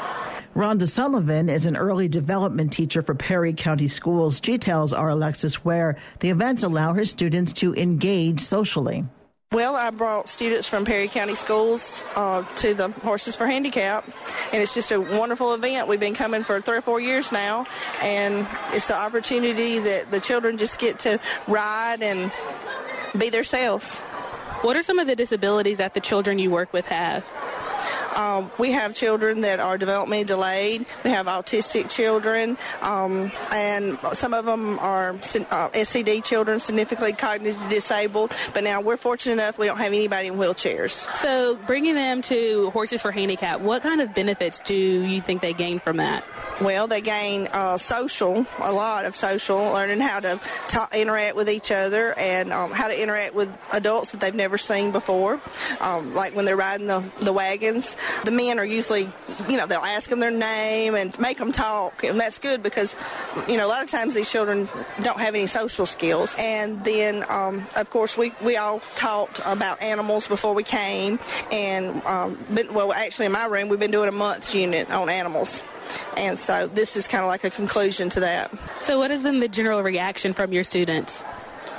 Rhonda 0.58 0.90
Sullivan 0.90 1.50
is 1.50 1.68
an 1.68 1.78
early 1.78 2.08
development 2.08 2.74
teacher 2.74 3.04
for 3.04 3.14
Perry 3.14 3.54
County 3.54 3.88
Schools. 3.88 4.42
She 4.44 4.58
tells 4.58 4.92
our 4.92 5.10
Alexis 5.10 5.64
Ware 5.64 5.98
the 6.20 6.32
events 6.32 6.64
allow 6.64 6.94
her 6.94 7.06
students 7.06 7.54
to 7.54 7.76
engage 7.76 8.40
socially. 8.40 9.06
Well, 9.52 9.76
I 9.76 9.92
brought 9.92 10.28
students 10.28 10.68
from 10.68 10.84
Perry 10.84 11.10
County 11.10 11.36
Schools 11.36 12.04
uh, 12.16 12.42
to 12.56 12.74
the 12.74 12.90
Horses 12.90 13.36
for 13.36 13.46
Handicap, 13.46 14.04
and 14.52 14.60
it's 14.60 14.74
just 14.74 14.92
a 14.92 15.00
wonderful 15.00 15.54
event. 15.54 15.88
We've 15.88 16.00
been 16.00 16.16
coming 16.16 16.44
for 16.44 16.60
three 16.60 16.78
or 16.78 16.82
four 16.82 17.00
years 17.00 17.32
now, 17.32 17.68
and 18.02 18.48
it's 18.72 18.88
the 18.88 18.96
opportunity 18.96 19.78
that 19.78 20.10
the 20.10 20.20
children 20.20 20.58
just 20.58 20.80
get 20.80 20.98
to 21.02 21.20
ride 21.48 22.02
and 22.02 22.32
be 23.16 23.30
themselves. 23.30 23.98
What 24.64 24.76
are 24.76 24.82
some 24.82 24.98
of 24.98 25.06
the 25.06 25.16
disabilities 25.16 25.78
that 25.78 25.94
the 25.94 26.02
children 26.02 26.40
you 26.40 26.50
work 26.50 26.74
with 26.74 26.88
have? 26.88 27.32
Um, 28.18 28.52
we 28.58 28.72
have 28.72 28.96
children 28.96 29.42
that 29.42 29.60
are 29.60 29.78
developmentally 29.78 30.26
delayed. 30.26 30.86
We 31.04 31.12
have 31.12 31.28
autistic 31.28 31.90
children, 31.90 32.58
um, 32.82 33.32
and 33.52 34.00
some 34.14 34.34
of 34.34 34.46
them 34.46 34.80
are 34.80 35.12
uh, 35.12 35.70
SCD 35.70 36.24
children, 36.24 36.60
significantly 36.60 37.14
cognitively 37.14 37.70
disabled. 37.70 38.32
But 38.54 38.64
now 38.64 38.82
we're 38.82 38.98
fortunate 38.98 39.34
enough 39.34 39.60
we 39.60 39.68
don't 39.68 39.78
have 39.78 39.94
anybody 39.94 40.30
in 40.30 40.34
wheelchairs. 40.34 41.16
So 41.16 41.58
bringing 41.68 41.94
them 41.94 42.22
to 42.24 42.72
Horses 42.72 43.04
for 43.04 43.12
Handicap, 43.12 43.62
what 43.62 43.84
kind 43.84 44.02
of 44.02 44.14
benefits 44.16 44.60
do 44.62 44.76
you 44.76 45.22
think 45.22 45.42
they 45.42 45.54
gain 45.54 45.78
from 45.78 45.98
that? 45.98 46.24
Well, 46.60 46.88
they 46.88 47.02
gain 47.02 47.48
uh, 47.54 47.78
social, 47.78 48.44
a 48.58 48.74
lot 48.74 49.06
of 49.06 49.16
social, 49.16 49.74
learning 49.74 50.00
how 50.00 50.20
to 50.22 50.40
talk, 50.68 50.96
interact 50.96 51.36
with 51.36 51.52
each 51.52 51.70
other 51.70 52.18
and 52.18 52.52
um, 52.52 52.72
how 52.72 52.88
to 52.88 53.00
interact 53.00 53.36
with 53.36 53.56
adults 53.72 54.10
that 54.12 54.22
they've 54.22 54.34
never 54.34 54.58
seen 54.58 54.92
before. 54.92 55.40
Um, 55.80 56.16
like 56.16 56.36
when 56.36 56.46
they're 56.46 56.56
riding 56.56 56.88
the, 56.88 57.04
the 57.22 57.32
wagons, 57.32 57.96
the 58.26 58.32
men 58.32 58.58
are 58.58 58.66
usually, 58.66 59.08
you 59.48 59.58
know, 59.58 59.68
they'll 59.68 59.82
ask 59.82 60.10
them 60.10 60.20
their 60.20 60.32
name 60.32 60.96
and 60.96 61.18
make 61.20 61.38
them 61.38 61.52
talk. 61.52 62.04
And 62.04 62.20
that's 62.20 62.40
good 62.40 62.64
because, 62.64 62.96
you 63.48 63.58
know, 63.58 63.68
a 63.68 63.70
lot 63.70 63.84
of 63.84 63.92
times 63.92 64.16
these 64.16 64.30
children 64.30 64.68
don't 65.04 65.20
have 65.20 65.36
any 65.36 65.46
social 65.46 65.86
skills. 65.86 66.36
And 66.40 66.84
then, 66.84 67.24
um, 67.30 67.68
of 67.76 67.92
course, 67.92 68.18
we, 68.18 68.34
we 68.42 68.58
all 68.58 68.80
talked 68.96 69.42
about 69.46 69.84
animals 69.84 70.28
before 70.28 70.56
we 70.56 70.64
came. 70.64 71.20
And, 71.52 72.02
um, 72.08 72.44
been, 72.52 72.74
well, 72.74 72.94
actually, 72.94 73.28
in 73.28 73.32
my 73.32 73.46
room, 73.46 73.70
we've 73.70 73.80
been 73.80 73.92
doing 73.92 74.10
a 74.10 74.12
month 74.12 74.56
unit 74.56 74.90
on 74.90 75.08
animals. 75.08 75.62
And 76.18 76.40
so 76.40 76.68
this 76.68 76.98
is 76.98 77.08
kind 77.08 77.24
of 77.24 77.30
like 77.30 77.44
a 77.44 77.52
conclusion 77.52 78.10
to 78.10 78.20
that. 78.22 78.52
So, 78.80 78.98
what 78.98 79.12
has 79.12 79.22
been 79.22 79.40
the 79.40 79.48
general 79.48 79.84
reaction 79.84 80.34
from 80.34 80.52
your 80.52 80.64
students? 80.64 81.22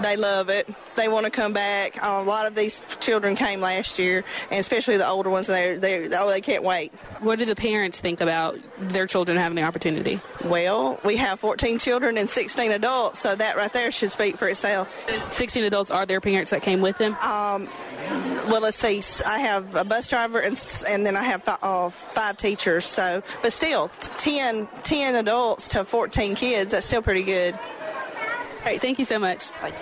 They 0.03 0.17
love 0.17 0.49
it. 0.49 0.69
They 0.95 1.09
want 1.09 1.25
to 1.25 1.31
come 1.31 1.53
back. 1.53 2.03
Uh, 2.03 2.21
a 2.21 2.23
lot 2.23 2.47
of 2.47 2.55
these 2.55 2.83
children 3.01 3.35
came 3.35 3.61
last 3.61 3.99
year, 3.99 4.25
and 4.51 4.61
especially 4.61 4.97
the 4.97 5.09
older 5.09 5.31
ones. 5.31 5.47
They 5.47 5.77
they 5.77 6.09
oh 6.17 6.29
they 6.29 6.41
can't 6.41 6.63
wait. 6.63 6.93
What 7.21 7.39
do 7.39 7.45
the 7.45 7.57
parents 7.57 7.99
think 7.99 8.21
about 8.21 8.59
their 8.79 9.07
children 9.07 9.39
having 9.39 9.57
the 9.57 9.63
opportunity? 9.63 10.21
Well, 10.45 11.01
we 11.05 11.17
have 11.17 11.41
14 11.41 11.79
children 11.79 12.17
and 12.17 12.31
16 12.31 12.71
adults, 12.73 13.19
so 13.21 13.35
that 13.35 13.57
right 13.57 13.73
there 13.73 13.91
should 13.91 14.13
speak 14.13 14.37
for 14.37 14.49
itself. 14.49 14.89
16 15.33 15.65
adults 15.65 15.91
are 15.91 16.07
their 16.07 16.21
parents 16.21 16.51
that 16.51 16.63
came 16.63 16.81
with 16.81 16.99
them. 16.99 17.17
Um, 17.17 17.69
well, 18.49 18.61
let's 18.61 18.77
see. 18.77 19.03
I 19.27 19.41
have 19.41 19.75
a 19.75 19.85
bus 19.85 20.07
driver 20.09 20.39
and 20.41 20.59
and 20.89 21.05
then 21.05 21.17
I 21.17 21.23
have 21.23 21.43
five, 21.43 21.59
uh, 21.63 21.91
five 21.91 22.37
teachers. 22.37 22.85
So, 22.85 23.23
but 23.43 23.53
still, 23.53 23.91
10, 24.17 24.69
10 24.85 25.15
adults 25.17 25.69
to 25.69 25.85
14 25.85 26.35
kids. 26.35 26.71
That's 26.71 26.87
still 26.87 27.03
pretty 27.03 27.25
good. 27.25 27.59
All 28.59 28.65
right, 28.65 28.81
thank 28.81 28.99
you 28.99 29.05
so 29.05 29.19
much. 29.19 29.51
Bye. 29.61 29.73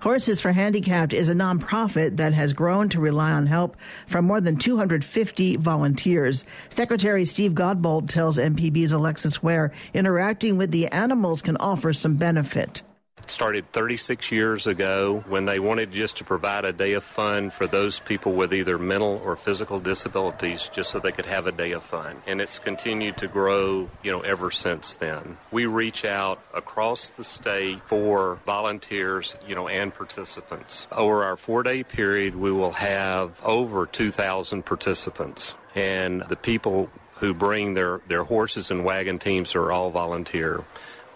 Horses 0.00 0.40
for 0.40 0.52
Handicapped 0.52 1.12
is 1.12 1.28
a 1.28 1.34
nonprofit 1.34 2.18
that 2.18 2.32
has 2.32 2.52
grown 2.52 2.88
to 2.90 3.00
rely 3.00 3.32
on 3.32 3.46
help 3.46 3.76
from 4.06 4.26
more 4.26 4.40
than 4.40 4.56
250 4.56 5.56
volunteers. 5.56 6.44
Secretary 6.68 7.24
Steve 7.24 7.52
Godbolt 7.52 8.08
tells 8.08 8.38
MPB's 8.38 8.92
Alexis 8.92 9.42
Ware 9.42 9.72
interacting 9.94 10.56
with 10.56 10.70
the 10.70 10.86
animals 10.88 11.42
can 11.42 11.56
offer 11.56 11.92
some 11.92 12.14
benefit 12.14 12.82
started 13.26 13.70
36 13.72 14.30
years 14.32 14.66
ago 14.66 15.24
when 15.28 15.44
they 15.44 15.58
wanted 15.58 15.92
just 15.92 16.16
to 16.18 16.24
provide 16.24 16.64
a 16.64 16.72
day 16.72 16.92
of 16.92 17.04
fun 17.04 17.50
for 17.50 17.66
those 17.66 18.00
people 18.00 18.32
with 18.32 18.52
either 18.54 18.78
mental 18.78 19.20
or 19.24 19.36
physical 19.36 19.80
disabilities 19.80 20.70
just 20.72 20.90
so 20.90 20.98
they 20.98 21.12
could 21.12 21.26
have 21.26 21.46
a 21.46 21.52
day 21.52 21.72
of 21.72 21.82
fun. 21.82 22.16
And 22.26 22.40
it's 22.40 22.58
continued 22.58 23.18
to 23.18 23.28
grow, 23.28 23.88
you 24.02 24.12
know, 24.12 24.20
ever 24.20 24.50
since 24.50 24.94
then. 24.96 25.36
We 25.50 25.66
reach 25.66 26.04
out 26.04 26.40
across 26.54 27.08
the 27.08 27.24
state 27.24 27.82
for 27.84 28.38
volunteers, 28.46 29.36
you 29.46 29.54
know, 29.54 29.68
and 29.68 29.94
participants. 29.94 30.86
Over 30.92 31.24
our 31.24 31.36
four 31.36 31.62
day 31.62 31.82
period, 31.82 32.34
we 32.34 32.52
will 32.52 32.72
have 32.72 33.40
over 33.44 33.86
2,000 33.86 34.64
participants. 34.64 35.54
And 35.74 36.22
the 36.28 36.36
people 36.36 36.90
who 37.18 37.34
bring 37.34 37.74
their, 37.74 38.00
their 38.06 38.24
horses 38.24 38.70
and 38.70 38.84
wagon 38.84 39.18
teams 39.18 39.54
are 39.54 39.72
all 39.72 39.90
volunteer. 39.90 40.64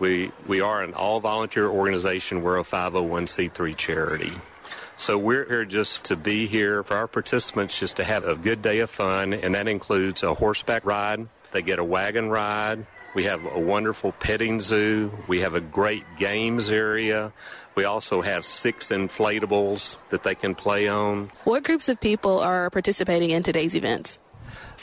We, 0.02 0.32
we 0.48 0.60
are 0.60 0.82
an 0.82 0.94
all 0.94 1.20
volunteer 1.20 1.68
organization. 1.68 2.42
We're 2.42 2.58
a 2.58 2.64
501c3 2.64 3.76
charity. 3.76 4.32
So 4.96 5.16
we're 5.16 5.44
here 5.44 5.64
just 5.64 6.06
to 6.06 6.16
be 6.16 6.48
here 6.48 6.82
for 6.82 6.96
our 6.96 7.06
participants, 7.06 7.78
just 7.78 7.98
to 7.98 8.04
have 8.04 8.24
a 8.26 8.34
good 8.34 8.62
day 8.62 8.80
of 8.80 8.90
fun, 8.90 9.32
and 9.32 9.54
that 9.54 9.68
includes 9.68 10.24
a 10.24 10.34
horseback 10.34 10.84
ride. 10.84 11.28
They 11.52 11.62
get 11.62 11.78
a 11.78 11.84
wagon 11.84 12.30
ride. 12.30 12.84
We 13.14 13.24
have 13.24 13.46
a 13.46 13.60
wonderful 13.60 14.10
petting 14.10 14.58
zoo. 14.58 15.16
We 15.28 15.42
have 15.42 15.54
a 15.54 15.60
great 15.60 16.02
games 16.18 16.68
area. 16.68 17.32
We 17.76 17.84
also 17.84 18.22
have 18.22 18.44
six 18.44 18.88
inflatables 18.88 19.98
that 20.10 20.24
they 20.24 20.34
can 20.34 20.56
play 20.56 20.88
on. 20.88 21.30
What 21.44 21.62
groups 21.62 21.88
of 21.88 22.00
people 22.00 22.40
are 22.40 22.70
participating 22.70 23.30
in 23.30 23.44
today's 23.44 23.76
events? 23.76 24.18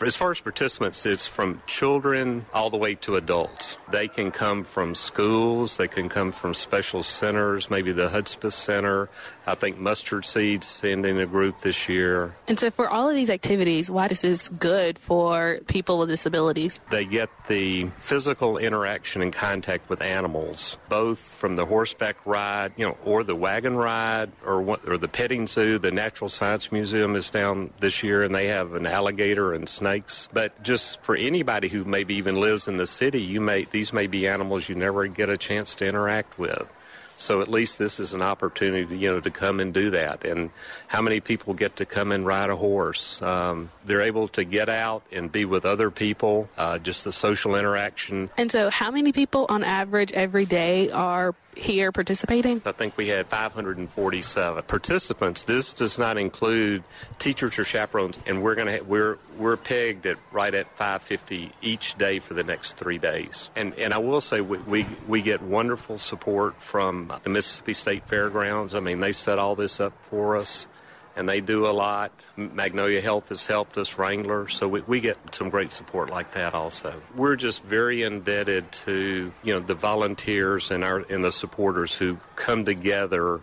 As 0.01 0.15
far 0.15 0.31
as 0.31 0.39
participants, 0.39 1.05
it's 1.05 1.27
from 1.27 1.61
children 1.67 2.45
all 2.53 2.69
the 2.69 2.77
way 2.77 2.95
to 2.95 3.15
adults. 3.15 3.77
They 3.91 4.07
can 4.07 4.31
come 4.31 4.63
from 4.63 4.95
schools, 4.95 5.77
they 5.77 5.87
can 5.87 6.09
come 6.09 6.31
from 6.31 6.53
special 6.53 7.03
centers, 7.03 7.69
maybe 7.69 7.91
the 7.91 8.09
Hudspeth 8.09 8.53
Center. 8.53 9.09
I 9.45 9.55
think 9.55 9.77
Mustard 9.79 10.25
Seeds 10.25 10.67
sending 10.67 11.17
a 11.19 11.25
group 11.25 11.61
this 11.61 11.89
year. 11.89 12.35
And 12.47 12.59
so, 12.59 12.69
for 12.69 12.87
all 12.87 13.09
of 13.09 13.15
these 13.15 13.29
activities, 13.29 13.89
why 13.89 14.07
this 14.07 14.23
is 14.23 14.49
good 14.49 14.99
for 14.99 15.59
people 15.67 15.99
with 15.99 16.09
disabilities? 16.09 16.79
They 16.91 17.05
get 17.05 17.29
the 17.47 17.89
physical 17.97 18.57
interaction 18.57 19.21
and 19.21 19.33
contact 19.33 19.89
with 19.89 20.01
animals, 20.01 20.77
both 20.87 21.19
from 21.19 21.55
the 21.55 21.65
horseback 21.65 22.17
ride, 22.25 22.73
you 22.77 22.85
know, 22.85 22.97
or 23.03 23.23
the 23.23 23.35
wagon 23.35 23.75
ride, 23.75 24.31
or 24.45 24.77
or 24.87 24.97
the 24.97 25.07
petting 25.07 25.47
zoo. 25.47 25.79
The 25.79 25.91
Natural 25.91 26.29
Science 26.29 26.71
Museum 26.71 27.15
is 27.15 27.29
down 27.29 27.71
this 27.79 28.03
year, 28.03 28.23
and 28.23 28.33
they 28.35 28.47
have 28.47 28.73
an 28.75 28.85
alligator 28.85 29.53
and 29.53 29.67
snakes. 29.79 30.29
But 30.33 30.61
just 30.61 31.01
for 31.01 31.15
anybody 31.15 31.69
who 31.69 31.83
maybe 31.83 32.15
even 32.15 32.39
lives 32.39 32.67
in 32.67 32.77
the 32.77 32.85
city, 32.85 33.21
you 33.21 33.41
may 33.41 33.63
these 33.63 33.93
may 33.93 34.07
be 34.07 34.27
animals 34.27 34.67
you 34.69 34.75
never 34.75 35.07
get 35.07 35.29
a 35.29 35.37
chance 35.37 35.75
to 35.75 35.87
interact 35.87 36.37
with. 36.37 36.71
So 37.19 37.41
at 37.41 37.49
least 37.49 37.77
this 37.77 37.99
is 37.99 38.13
an 38.13 38.21
opportunity, 38.21 38.97
you 38.97 39.11
know, 39.11 39.19
to 39.19 39.29
come 39.29 39.59
and 39.59 39.73
do 39.73 39.89
that. 39.89 40.23
And 40.23 40.51
how 40.87 41.01
many 41.01 41.19
people 41.19 41.53
get 41.53 41.75
to 41.75 41.85
come 41.85 42.13
and 42.13 42.25
ride 42.25 42.49
a 42.49 42.55
horse? 42.55 43.21
Um, 43.21 43.71
they're 43.83 44.01
able 44.01 44.29
to 44.29 44.45
get 44.45 44.69
out 44.69 45.03
and 45.11 45.29
be 45.29 45.43
with 45.43 45.65
other 45.65 45.91
people, 45.91 46.49
uh, 46.57 46.79
just 46.79 47.03
the 47.03 47.11
social 47.11 47.55
interaction. 47.55 48.29
And 48.37 48.49
so, 48.49 48.69
how 48.69 48.89
many 48.89 49.11
people 49.11 49.47
on 49.49 49.65
average 49.65 50.13
every 50.13 50.45
day 50.45 50.91
are 50.91 51.35
here 51.61 51.91
participating? 51.91 52.61
I 52.65 52.71
think 52.71 52.97
we 52.97 53.07
had 53.07 53.27
547 53.27 54.63
participants. 54.63 55.43
This 55.43 55.73
does 55.73 55.97
not 55.97 56.17
include 56.17 56.83
teachers 57.17 57.59
or 57.59 57.63
chaperones, 57.63 58.19
and 58.25 58.41
we're 58.41 58.55
going 58.55 58.79
to 58.79 58.83
we're 58.83 59.17
we're 59.37 59.57
pegged 59.57 60.05
at 60.05 60.17
right 60.31 60.53
at 60.53 60.67
550 60.77 61.51
each 61.61 61.95
day 61.97 62.19
for 62.19 62.33
the 62.33 62.43
next 62.43 62.77
three 62.77 62.97
days. 62.97 63.49
And 63.55 63.73
and 63.75 63.93
I 63.93 63.99
will 63.99 64.21
say 64.21 64.41
we 64.41 64.57
we, 64.59 64.85
we 65.07 65.21
get 65.21 65.41
wonderful 65.41 65.97
support 65.97 66.61
from 66.61 67.11
the 67.23 67.29
Mississippi 67.29 67.73
State 67.73 68.07
Fairgrounds. 68.07 68.75
I 68.75 68.79
mean, 68.79 68.99
they 68.99 69.11
set 69.11 69.39
all 69.39 69.55
this 69.55 69.79
up 69.79 69.93
for 70.01 70.35
us 70.35 70.67
and 71.15 71.27
they 71.27 71.41
do 71.41 71.67
a 71.67 71.71
lot. 71.71 72.27
Magnolia 72.35 73.01
Health 73.01 73.29
has 73.29 73.45
helped 73.45 73.77
us, 73.77 73.97
Wrangler, 73.97 74.47
so 74.47 74.67
we, 74.67 74.81
we 74.81 74.99
get 74.99 75.17
some 75.33 75.49
great 75.49 75.71
support 75.71 76.09
like 76.09 76.31
that 76.33 76.53
also. 76.53 77.01
We're 77.15 77.35
just 77.35 77.63
very 77.63 78.03
indebted 78.03 78.71
to 78.71 79.31
you 79.43 79.53
know 79.53 79.59
the 79.59 79.75
volunteers 79.75 80.71
and 80.71 80.83
our 80.83 80.99
and 81.09 81.23
the 81.23 81.31
supporters 81.31 81.93
who 81.93 82.17
come 82.35 82.65
together, 82.65 83.41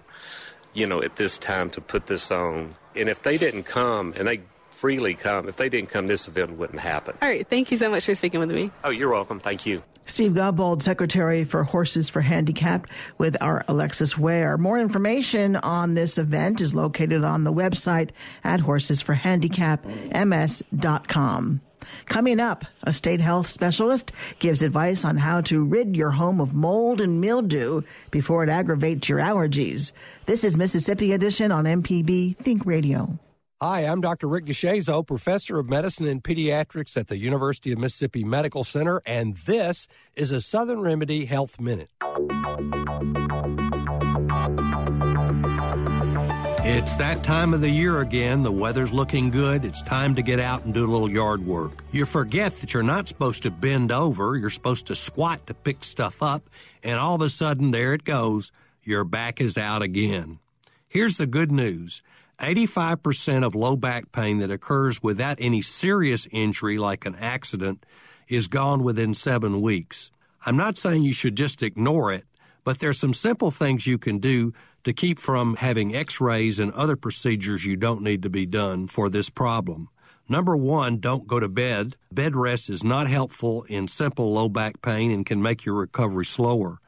you 0.75 0.87
know, 0.87 1.02
at 1.02 1.16
this 1.16 1.38
time 1.38 1.70
to 1.70 1.80
put 1.80 2.06
this 2.06 2.30
on. 2.30 2.76
And 2.94 3.08
if 3.08 3.23
they 3.23 3.37
didn't 3.37 3.64
come, 3.64 4.14
and 4.16 4.26
they 4.26 4.40
freely 4.76 5.14
come, 5.14 5.49
if 5.49 5.56
they 5.56 5.71
didn't 5.71 5.90
come, 5.90 6.06
this 6.06 6.28
event 6.28 6.52
wouldn't 6.52 6.80
happen. 6.80 7.18
All 7.23 7.28
right, 7.28 7.49
thank 7.49 7.71
you 7.71 7.78
so 7.78 7.88
much 7.90 8.04
for 8.04 8.14
speaking 8.14 8.40
with 8.40 8.50
me. 8.50 8.71
Oh, 8.85 8.90
you're 8.90 9.11
welcome. 9.11 9.40
Thank 9.40 9.64
you. 9.66 9.83
Steve 10.04 10.33
Godbolt, 10.33 10.83
Secretary 10.83 11.45
for 11.45 11.64
Horses 11.64 12.09
for 12.09 12.21
Handicapped, 12.21 12.90
with 13.18 13.37
our 13.40 13.64
Alexis 13.66 14.16
Ware. 14.16 14.56
More 14.56 14.78
information 14.78 15.56
on 15.56 15.95
this 15.95 16.16
event 16.18 16.61
is 16.61 16.73
located 16.75 17.25
on 17.25 17.42
the 17.42 17.52
website 17.52 18.11
at 18.45 18.61
horsesforhandicapms.com. 18.61 21.61
Coming 22.06 22.40
up, 22.40 22.64
a 22.83 22.92
state 22.92 23.21
health 23.21 23.49
specialist 23.49 24.12
gives 24.38 24.62
advice 24.62 25.04
on 25.04 25.16
how 25.16 25.40
to 25.42 25.64
rid 25.64 25.97
your 25.97 26.11
home 26.11 26.40
of 26.40 26.54
mold 26.54 27.00
and 27.00 27.21
mildew 27.21 27.83
before 28.11 28.45
it 28.45 28.50
aggravates 28.50 29.09
your 29.09 29.18
allergies. 29.18 29.90
This 30.26 30.45
is 30.45 30.56
Mississippi 30.56 31.12
Edition 31.12 31.52
on 31.52 31.64
MPB 31.64 32.37
Think 32.38 32.66
Radio. 32.66 33.18
Hi, 33.58 33.86
I'm 33.86 34.02
Dr. 34.02 34.28
Rick 34.28 34.44
DeShazo, 34.44 35.06
professor 35.06 35.58
of 35.58 35.66
medicine 35.66 36.06
and 36.06 36.22
pediatrics 36.22 36.94
at 36.94 37.08
the 37.08 37.16
University 37.16 37.72
of 37.72 37.78
Mississippi 37.78 38.22
Medical 38.22 38.64
Center, 38.64 39.00
and 39.06 39.34
this 39.34 39.88
is 40.14 40.30
a 40.30 40.42
Southern 40.42 40.80
Remedy 40.80 41.25
Health 41.25 41.58
Minute. 41.58 41.88
It's 46.66 46.96
that 46.96 47.20
time 47.25 47.54
of 47.54 47.62
the 47.62 47.70
year 47.70 48.00
again. 48.00 48.42
The 48.42 48.52
weather's 48.52 48.92
looking 48.92 49.30
good. 49.30 49.64
It's 49.64 49.80
time 49.80 50.16
to 50.16 50.22
get 50.22 50.38
out 50.38 50.66
and 50.66 50.75
do 50.75 50.84
a 50.84 50.92
little 50.92 51.10
yard 51.10 51.46
work. 51.46 51.72
You 51.92 52.04
forget 52.04 52.58
that 52.58 52.75
you're 52.75 52.82
not 52.82 53.08
supposed 53.08 53.44
to 53.44 53.50
bend 53.50 53.90
over, 53.90 54.36
you're 54.36 54.50
supposed 54.50 54.84
to 54.88 54.94
squat 54.94 55.46
to 55.46 55.54
pick 55.54 55.82
stuff 55.82 56.22
up, 56.22 56.50
and 56.82 56.98
all 56.98 57.14
of 57.14 57.22
a 57.22 57.30
sudden, 57.30 57.70
there 57.70 57.94
it 57.94 58.04
goes. 58.04 58.52
Your 58.82 59.04
back 59.04 59.40
is 59.40 59.56
out 59.56 59.80
again. 59.80 60.40
Here's 60.88 61.16
the 61.16 61.26
good 61.26 61.50
news 61.50 62.02
85% 62.38 63.44
of 63.44 63.54
low 63.54 63.76
back 63.76 64.12
pain 64.12 64.38
that 64.38 64.50
occurs 64.50 65.02
without 65.02 65.38
any 65.40 65.62
serious 65.62 66.28
injury, 66.30 66.76
like 66.78 67.06
an 67.06 67.16
accident, 67.16 67.84
is 68.28 68.48
gone 68.48 68.84
within 68.84 69.14
seven 69.14 69.60
weeks. 69.60 70.10
I'm 70.44 70.56
not 70.56 70.76
saying 70.76 71.04
you 71.04 71.14
should 71.14 71.36
just 71.36 71.62
ignore 71.62 72.12
it, 72.12 72.24
but 72.64 72.78
there's 72.78 72.98
some 72.98 73.14
simple 73.14 73.50
things 73.50 73.86
you 73.86 73.98
can 73.98 74.18
do 74.18 74.52
to 74.84 74.92
keep 74.92 75.18
from 75.18 75.56
having 75.56 75.96
x 75.96 76.20
rays 76.20 76.58
and 76.58 76.72
other 76.72 76.94
procedures 76.94 77.64
you 77.64 77.76
don't 77.76 78.02
need 78.02 78.22
to 78.22 78.30
be 78.30 78.46
done 78.46 78.86
for 78.86 79.08
this 79.08 79.30
problem. 79.30 79.88
Number 80.28 80.56
one, 80.56 80.98
don't 80.98 81.26
go 81.26 81.40
to 81.40 81.48
bed. 81.48 81.96
Bed 82.12 82.36
rest 82.36 82.68
is 82.68 82.82
not 82.82 83.08
helpful 83.08 83.62
in 83.64 83.88
simple 83.88 84.32
low 84.32 84.48
back 84.48 84.82
pain 84.82 85.10
and 85.10 85.24
can 85.24 85.40
make 85.40 85.64
your 85.64 85.76
recovery 85.76 86.26
slower. 86.26 86.78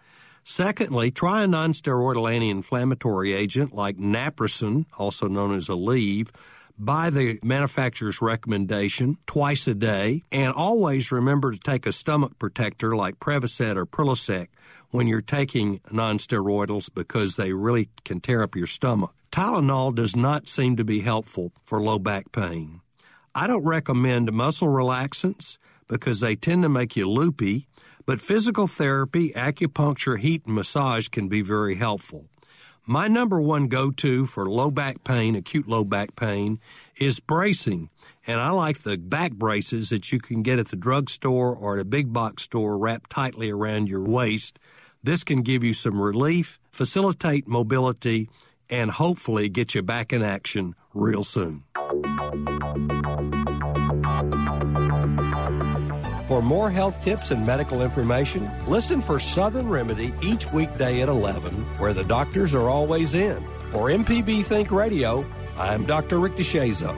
Secondly, 0.50 1.10
try 1.10 1.44
a 1.44 1.46
nonsteroidal 1.46 2.32
anti-inflammatory 2.32 3.34
agent 3.34 3.74
like 3.74 3.98
naproxen, 3.98 4.86
also 4.96 5.28
known 5.28 5.54
as 5.54 5.68
Aleve, 5.68 6.30
by 6.78 7.10
the 7.10 7.38
manufacturer's 7.42 8.22
recommendation 8.22 9.18
twice 9.26 9.66
a 9.66 9.74
day, 9.74 10.22
and 10.32 10.50
always 10.54 11.12
remember 11.12 11.52
to 11.52 11.58
take 11.58 11.84
a 11.84 11.92
stomach 11.92 12.38
protector 12.38 12.96
like 12.96 13.20
Prevacid 13.20 13.76
or 13.76 13.84
Prilosec 13.84 14.46
when 14.90 15.06
you're 15.06 15.20
taking 15.20 15.80
nonsteroidals 15.92 16.88
because 16.94 17.36
they 17.36 17.52
really 17.52 17.90
can 18.06 18.18
tear 18.18 18.42
up 18.42 18.56
your 18.56 18.66
stomach. 18.66 19.12
Tylenol 19.30 19.94
does 19.94 20.16
not 20.16 20.48
seem 20.48 20.76
to 20.76 20.84
be 20.84 21.00
helpful 21.00 21.52
for 21.62 21.78
low 21.78 21.98
back 21.98 22.32
pain. 22.32 22.80
I 23.34 23.48
don't 23.48 23.64
recommend 23.64 24.32
muscle 24.32 24.68
relaxants 24.68 25.58
because 25.88 26.20
they 26.20 26.36
tend 26.36 26.62
to 26.62 26.70
make 26.70 26.96
you 26.96 27.06
loopy 27.06 27.67
but 28.08 28.22
physical 28.22 28.66
therapy, 28.66 29.32
acupuncture, 29.32 30.18
heat, 30.18 30.46
and 30.46 30.54
massage 30.54 31.08
can 31.08 31.28
be 31.28 31.42
very 31.42 31.74
helpful. 31.74 32.24
My 32.86 33.06
number 33.06 33.38
one 33.38 33.68
go 33.68 33.90
to 33.90 34.24
for 34.24 34.48
low 34.48 34.70
back 34.70 35.04
pain, 35.04 35.36
acute 35.36 35.68
low 35.68 35.84
back 35.84 36.16
pain, 36.16 36.59
is 36.96 37.20
bracing. 37.20 37.90
And 38.26 38.40
I 38.40 38.48
like 38.48 38.78
the 38.78 38.96
back 38.96 39.33
braces 39.33 39.90
that 39.90 40.11
you 40.11 40.20
can 40.20 40.42
get 40.42 40.59
at 40.59 40.68
the 40.68 40.76
drugstore 40.76 41.54
or 41.54 41.74
at 41.74 41.83
a 41.83 41.85
big 41.85 42.11
box 42.11 42.44
store 42.44 42.78
wrapped 42.78 43.11
tightly 43.11 43.50
around 43.50 43.90
your 43.90 44.02
waist. 44.02 44.59
This 45.02 45.22
can 45.22 45.42
give 45.42 45.62
you 45.62 45.74
some 45.74 46.00
relief, 46.00 46.59
facilitate 46.70 47.46
mobility, 47.46 48.30
and 48.70 48.90
hopefully 48.90 49.50
get 49.50 49.74
you 49.74 49.83
back 49.83 50.14
in 50.14 50.22
action 50.22 50.74
real 50.94 51.24
soon. 51.24 51.64
For 56.28 56.42
more 56.42 56.70
health 56.70 57.02
tips 57.02 57.30
and 57.30 57.46
medical 57.46 57.80
information, 57.80 58.50
listen 58.66 59.00
for 59.00 59.18
Southern 59.18 59.66
Remedy 59.66 60.12
each 60.22 60.52
weekday 60.52 61.00
at 61.00 61.08
11, 61.08 61.54
where 61.78 61.94
the 61.94 62.04
doctors 62.04 62.54
are 62.54 62.68
always 62.68 63.14
in. 63.14 63.42
For 63.70 63.88
MPB 63.88 64.44
Think 64.44 64.70
Radio, 64.70 65.24
I'm 65.56 65.86
Dr. 65.86 66.18
Rick 66.18 66.34
DeShazo. 66.34 66.94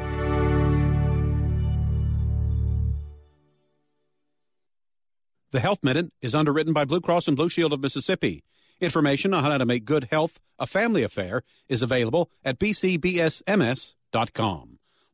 The 5.52 5.60
Health 5.60 5.84
Minute 5.84 6.12
is 6.20 6.34
underwritten 6.34 6.72
by 6.72 6.84
Blue 6.84 7.00
Cross 7.00 7.28
and 7.28 7.36
Blue 7.36 7.48
Shield 7.48 7.72
of 7.72 7.80
Mississippi. 7.80 8.42
Information 8.80 9.32
on 9.32 9.44
how 9.44 9.58
to 9.58 9.66
make 9.66 9.84
good 9.84 10.08
health 10.10 10.40
a 10.58 10.66
family 10.66 11.04
affair 11.04 11.42
is 11.68 11.82
available 11.82 12.32
at 12.44 12.58
bcbsms.com. 12.58 13.38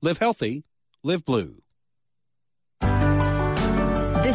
Live 0.01 0.19
healthy, 0.19 0.65
live 1.03 1.23
blue. 1.27 1.63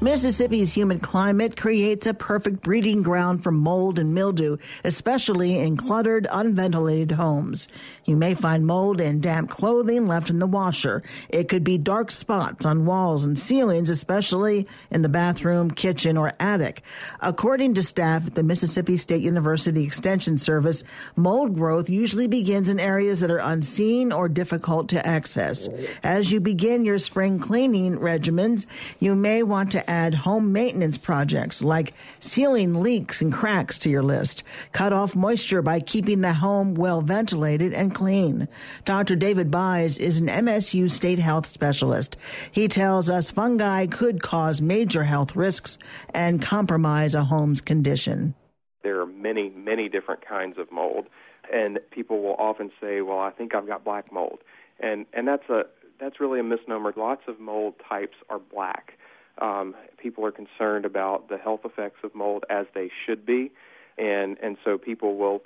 Mississippi's 0.00 0.72
humid 0.72 1.02
climate 1.02 1.56
creates 1.56 2.06
a 2.06 2.14
perfect 2.14 2.62
breeding 2.62 3.02
ground 3.02 3.42
for 3.42 3.50
mold 3.50 3.98
and 3.98 4.14
mildew, 4.14 4.56
especially 4.84 5.58
in 5.58 5.76
cluttered, 5.76 6.28
unventilated 6.30 7.10
homes. 7.10 7.66
You 8.04 8.14
may 8.14 8.34
find 8.34 8.64
mold 8.64 9.00
in 9.00 9.20
damp 9.20 9.50
clothing 9.50 10.06
left 10.06 10.30
in 10.30 10.38
the 10.38 10.46
washer. 10.46 11.02
It 11.30 11.48
could 11.48 11.64
be 11.64 11.78
dark 11.78 12.12
spots 12.12 12.64
on 12.64 12.86
walls 12.86 13.24
and 13.24 13.36
ceilings, 13.36 13.88
especially 13.90 14.68
in 14.92 15.02
the 15.02 15.08
bathroom, 15.08 15.72
kitchen, 15.72 16.16
or 16.16 16.32
attic. 16.38 16.82
According 17.20 17.74
to 17.74 17.82
staff 17.82 18.28
at 18.28 18.36
the 18.36 18.44
Mississippi 18.44 18.98
State 18.98 19.22
University 19.22 19.82
Extension 19.82 20.38
Service, 20.38 20.84
mold 21.16 21.54
growth 21.54 21.90
usually 21.90 22.28
begins 22.28 22.68
in 22.68 22.78
areas 22.78 23.18
that 23.18 23.32
are 23.32 23.38
unseen 23.38 24.12
or 24.12 24.28
difficult 24.28 24.90
to 24.90 25.04
access. 25.04 25.68
As 26.04 26.30
you 26.30 26.38
begin 26.38 26.84
your 26.84 27.00
spring 27.00 27.40
cleaning 27.40 27.98
regimens, 27.98 28.66
you 29.00 29.16
may 29.16 29.42
want 29.42 29.72
to 29.72 29.87
add 29.88 30.14
home 30.14 30.52
maintenance 30.52 30.98
projects 30.98 31.64
like 31.64 31.94
sealing 32.20 32.74
leaks 32.74 33.20
and 33.20 33.32
cracks 33.32 33.78
to 33.80 33.90
your 33.90 34.02
list. 34.02 34.44
Cut 34.72 34.92
off 34.92 35.16
moisture 35.16 35.62
by 35.62 35.80
keeping 35.80 36.20
the 36.20 36.34
home 36.34 36.74
well 36.74 37.00
ventilated 37.00 37.72
and 37.72 37.94
clean. 37.94 38.46
Dr. 38.84 39.16
David 39.16 39.50
Buys 39.50 39.98
is 39.98 40.18
an 40.18 40.28
MSU 40.28 40.90
state 40.90 41.18
health 41.18 41.46
specialist. 41.46 42.16
He 42.52 42.68
tells 42.68 43.10
us 43.10 43.30
fungi 43.30 43.86
could 43.86 44.22
cause 44.22 44.60
major 44.60 45.02
health 45.02 45.34
risks 45.34 45.78
and 46.14 46.42
compromise 46.42 47.14
a 47.14 47.24
home's 47.24 47.60
condition. 47.60 48.34
There 48.82 49.00
are 49.00 49.06
many, 49.06 49.50
many 49.50 49.88
different 49.88 50.24
kinds 50.26 50.58
of 50.58 50.70
mold, 50.70 51.06
and 51.52 51.80
people 51.90 52.22
will 52.22 52.34
often 52.34 52.70
say, 52.80 53.00
"Well, 53.00 53.18
I 53.18 53.30
think 53.30 53.54
I've 53.54 53.66
got 53.66 53.84
black 53.84 54.12
mold," 54.12 54.40
and 54.78 55.06
and 55.12 55.26
that's 55.26 55.48
a 55.48 55.64
that's 55.98 56.20
really 56.20 56.40
a 56.40 56.44
misnomer. 56.44 56.92
Lots 56.96 57.22
of 57.26 57.40
mold 57.40 57.74
types 57.88 58.16
are 58.30 58.38
black 58.38 58.98
um, 59.40 59.74
people 59.96 60.24
are 60.24 60.32
concerned 60.32 60.84
about 60.84 61.28
the 61.28 61.38
health 61.38 61.60
effects 61.64 62.00
of 62.02 62.14
mold 62.14 62.44
as 62.50 62.66
they 62.74 62.90
should 63.06 63.24
be, 63.24 63.50
and 63.96 64.36
and 64.42 64.56
so 64.64 64.78
people 64.78 65.16
will 65.16 65.42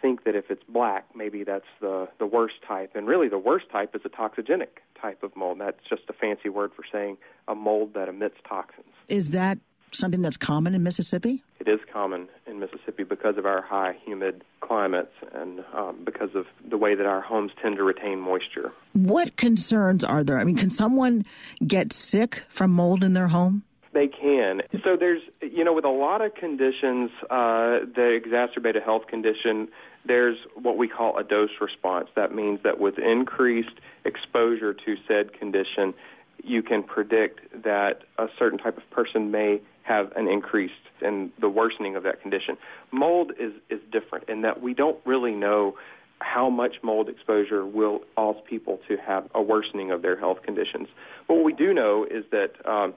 think 0.00 0.24
that 0.24 0.34
if 0.34 0.50
it's 0.50 0.62
black, 0.68 1.06
maybe 1.14 1.44
that's 1.44 1.64
the 1.80 2.08
the 2.18 2.26
worst 2.26 2.56
type, 2.66 2.92
and 2.94 3.06
really 3.06 3.28
the 3.28 3.38
worst 3.38 3.70
type 3.70 3.94
is 3.94 4.02
a 4.04 4.08
toxigenic 4.08 4.80
type 5.00 5.22
of 5.22 5.34
mold. 5.36 5.60
That's 5.60 5.80
just 5.88 6.02
a 6.08 6.12
fancy 6.12 6.48
word 6.48 6.72
for 6.74 6.84
saying 6.90 7.16
a 7.48 7.54
mold 7.54 7.94
that 7.94 8.08
emits 8.08 8.36
toxins. 8.48 8.86
Is 9.08 9.30
that 9.30 9.58
something 9.94 10.22
that's 10.22 10.36
common 10.36 10.74
in 10.74 10.82
Mississippi? 10.82 11.42
It 11.60 11.68
is 11.68 11.80
common 11.92 12.28
in 12.46 12.58
Mississippi 12.58 13.04
because 13.04 13.36
of 13.38 13.46
our 13.46 13.62
high 13.62 13.96
humid 14.04 14.44
climates 14.60 15.12
and 15.32 15.64
um, 15.74 15.98
because 16.04 16.34
of 16.34 16.46
the 16.68 16.76
way 16.76 16.94
that 16.94 17.06
our 17.06 17.20
homes 17.20 17.52
tend 17.60 17.76
to 17.76 17.84
retain 17.84 18.18
moisture. 18.20 18.72
What 18.92 19.36
concerns 19.36 20.04
are 20.04 20.24
there? 20.24 20.38
I 20.38 20.44
mean, 20.44 20.56
can 20.56 20.70
someone 20.70 21.24
get 21.66 21.92
sick 21.92 22.42
from 22.48 22.70
mold 22.70 23.02
in 23.02 23.14
their 23.14 23.28
home? 23.28 23.62
They 23.92 24.08
can. 24.08 24.62
So 24.82 24.96
there's, 24.96 25.22
you 25.40 25.62
know, 25.62 25.72
with 25.72 25.84
a 25.84 25.88
lot 25.88 26.20
of 26.20 26.34
conditions 26.34 27.10
uh, 27.30 27.86
that 27.94 28.20
exacerbate 28.20 28.76
a 28.76 28.80
health 28.80 29.06
condition, 29.06 29.68
there's 30.04 30.36
what 30.54 30.76
we 30.76 30.88
call 30.88 31.16
a 31.16 31.22
dose 31.22 31.50
response. 31.60 32.08
That 32.16 32.34
means 32.34 32.60
that 32.64 32.80
with 32.80 32.98
increased 32.98 33.80
exposure 34.04 34.74
to 34.74 34.96
said 35.06 35.32
condition, 35.32 35.94
you 36.42 36.62
can 36.62 36.82
predict 36.82 37.62
that 37.62 38.02
a 38.18 38.26
certain 38.36 38.58
type 38.58 38.76
of 38.76 38.88
person 38.90 39.30
may 39.30 39.60
have 39.84 40.12
an 40.16 40.28
increase 40.28 40.72
in 41.00 41.30
the 41.40 41.48
worsening 41.48 41.94
of 41.96 42.02
that 42.02 42.20
condition. 42.20 42.56
Mold 42.90 43.32
is, 43.38 43.52
is 43.70 43.80
different 43.92 44.28
in 44.28 44.42
that 44.42 44.60
we 44.60 44.74
don't 44.74 44.98
really 45.04 45.32
know 45.32 45.76
how 46.20 46.48
much 46.48 46.76
mold 46.82 47.08
exposure 47.08 47.66
will 47.66 48.00
cause 48.16 48.36
people 48.48 48.80
to 48.88 48.96
have 48.96 49.28
a 49.34 49.42
worsening 49.42 49.90
of 49.90 50.02
their 50.02 50.18
health 50.18 50.42
conditions. 50.42 50.88
But 51.28 51.34
what 51.34 51.44
we 51.44 51.52
do 51.52 51.74
know 51.74 52.06
is 52.10 52.24
that 52.30 52.52
um, 52.64 52.94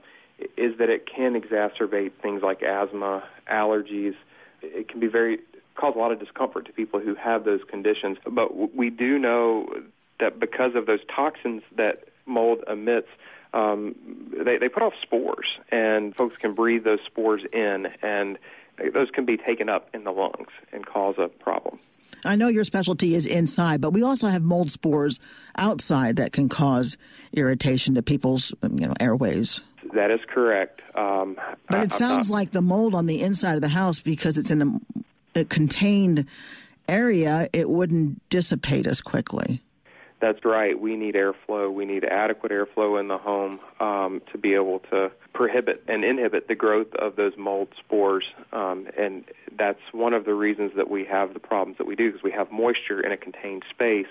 is 0.55 0.77
that 0.77 0.89
it 0.89 1.07
can 1.13 1.39
exacerbate 1.39 2.11
things 2.21 2.41
like 2.41 2.61
asthma, 2.61 3.23
allergies. 3.51 4.15
It 4.61 4.87
can 4.87 4.99
be 4.99 5.07
very 5.07 5.39
cause 5.75 5.93
a 5.95 5.99
lot 5.99 6.11
of 6.11 6.19
discomfort 6.19 6.65
to 6.65 6.73
people 6.73 6.99
who 6.99 7.15
have 7.15 7.43
those 7.43 7.61
conditions. 7.69 8.17
But 8.29 8.75
we 8.75 8.89
do 8.89 9.19
know 9.19 9.67
that 10.19 10.39
because 10.39 10.71
of 10.75 10.85
those 10.85 10.99
toxins 11.13 11.63
that 11.75 12.05
mold 12.25 12.59
emits, 12.67 13.07
um, 13.53 13.95
they, 14.45 14.57
they 14.57 14.69
put 14.69 14.83
off 14.83 14.93
spores, 15.01 15.47
and 15.71 16.15
folks 16.15 16.37
can 16.37 16.53
breathe 16.53 16.83
those 16.83 16.99
spores 17.05 17.41
in, 17.51 17.87
and 18.01 18.37
those 18.93 19.09
can 19.11 19.25
be 19.25 19.37
taken 19.37 19.69
up 19.69 19.89
in 19.93 20.03
the 20.03 20.11
lungs 20.11 20.49
and 20.71 20.85
cause 20.85 21.15
a 21.17 21.27
problem. 21.27 21.79
I 22.25 22.35
know 22.35 22.47
your 22.47 22.63
specialty 22.63 23.15
is 23.15 23.25
inside, 23.25 23.79
but 23.81 23.91
we 23.91 24.03
also 24.03 24.27
have 24.27 24.41
mold 24.41 24.71
spores 24.71 25.19
outside 25.57 26.17
that 26.17 26.33
can 26.33 26.49
cause 26.49 26.97
irritation 27.33 27.95
to 27.95 28.01
people's 28.01 28.53
you 28.63 28.87
know 28.87 28.93
airways. 28.99 29.61
That 29.93 30.11
is 30.11 30.19
correct. 30.27 30.81
Um, 30.95 31.37
but 31.69 31.79
it 31.79 31.93
I, 31.93 31.97
sounds 31.97 32.29
not... 32.29 32.35
like 32.35 32.51
the 32.51 32.61
mold 32.61 32.95
on 32.95 33.05
the 33.05 33.21
inside 33.21 33.55
of 33.55 33.61
the 33.61 33.67
house, 33.67 33.99
because 33.99 34.37
it's 34.37 34.51
in 34.51 34.61
a, 35.35 35.39
a 35.41 35.45
contained 35.45 36.25
area, 36.89 37.49
it 37.53 37.69
wouldn't 37.69 38.27
dissipate 38.29 38.87
as 38.87 39.01
quickly. 39.01 39.61
That's 40.19 40.43
right. 40.43 40.79
We 40.79 40.95
need 40.95 41.15
airflow. 41.15 41.71
We 41.71 41.85
need 41.85 42.03
adequate 42.03 42.51
airflow 42.51 42.99
in 42.99 43.07
the 43.07 43.19
home 43.19 43.59
um, 43.79 44.21
to 44.31 44.37
be 44.37 44.55
able 44.55 44.79
to 44.91 45.11
prohibit 45.33 45.83
and 45.87 46.03
inhibit 46.03 46.47
the 46.47 46.55
growth 46.55 46.93
of 46.95 47.15
those 47.15 47.33
mold 47.37 47.67
spores. 47.77 48.25
Um, 48.51 48.87
and 48.97 49.25
that's 49.57 49.79
one 49.91 50.13
of 50.13 50.25
the 50.25 50.33
reasons 50.33 50.71
that 50.75 50.89
we 50.89 51.05
have 51.05 51.33
the 51.33 51.39
problems 51.39 51.77
that 51.77 51.85
we 51.85 51.95
do, 51.95 52.11
because 52.11 52.23
we 52.23 52.31
have 52.31 52.51
moisture 52.51 52.99
in 52.99 53.11
a 53.11 53.17
contained 53.17 53.63
space 53.69 54.07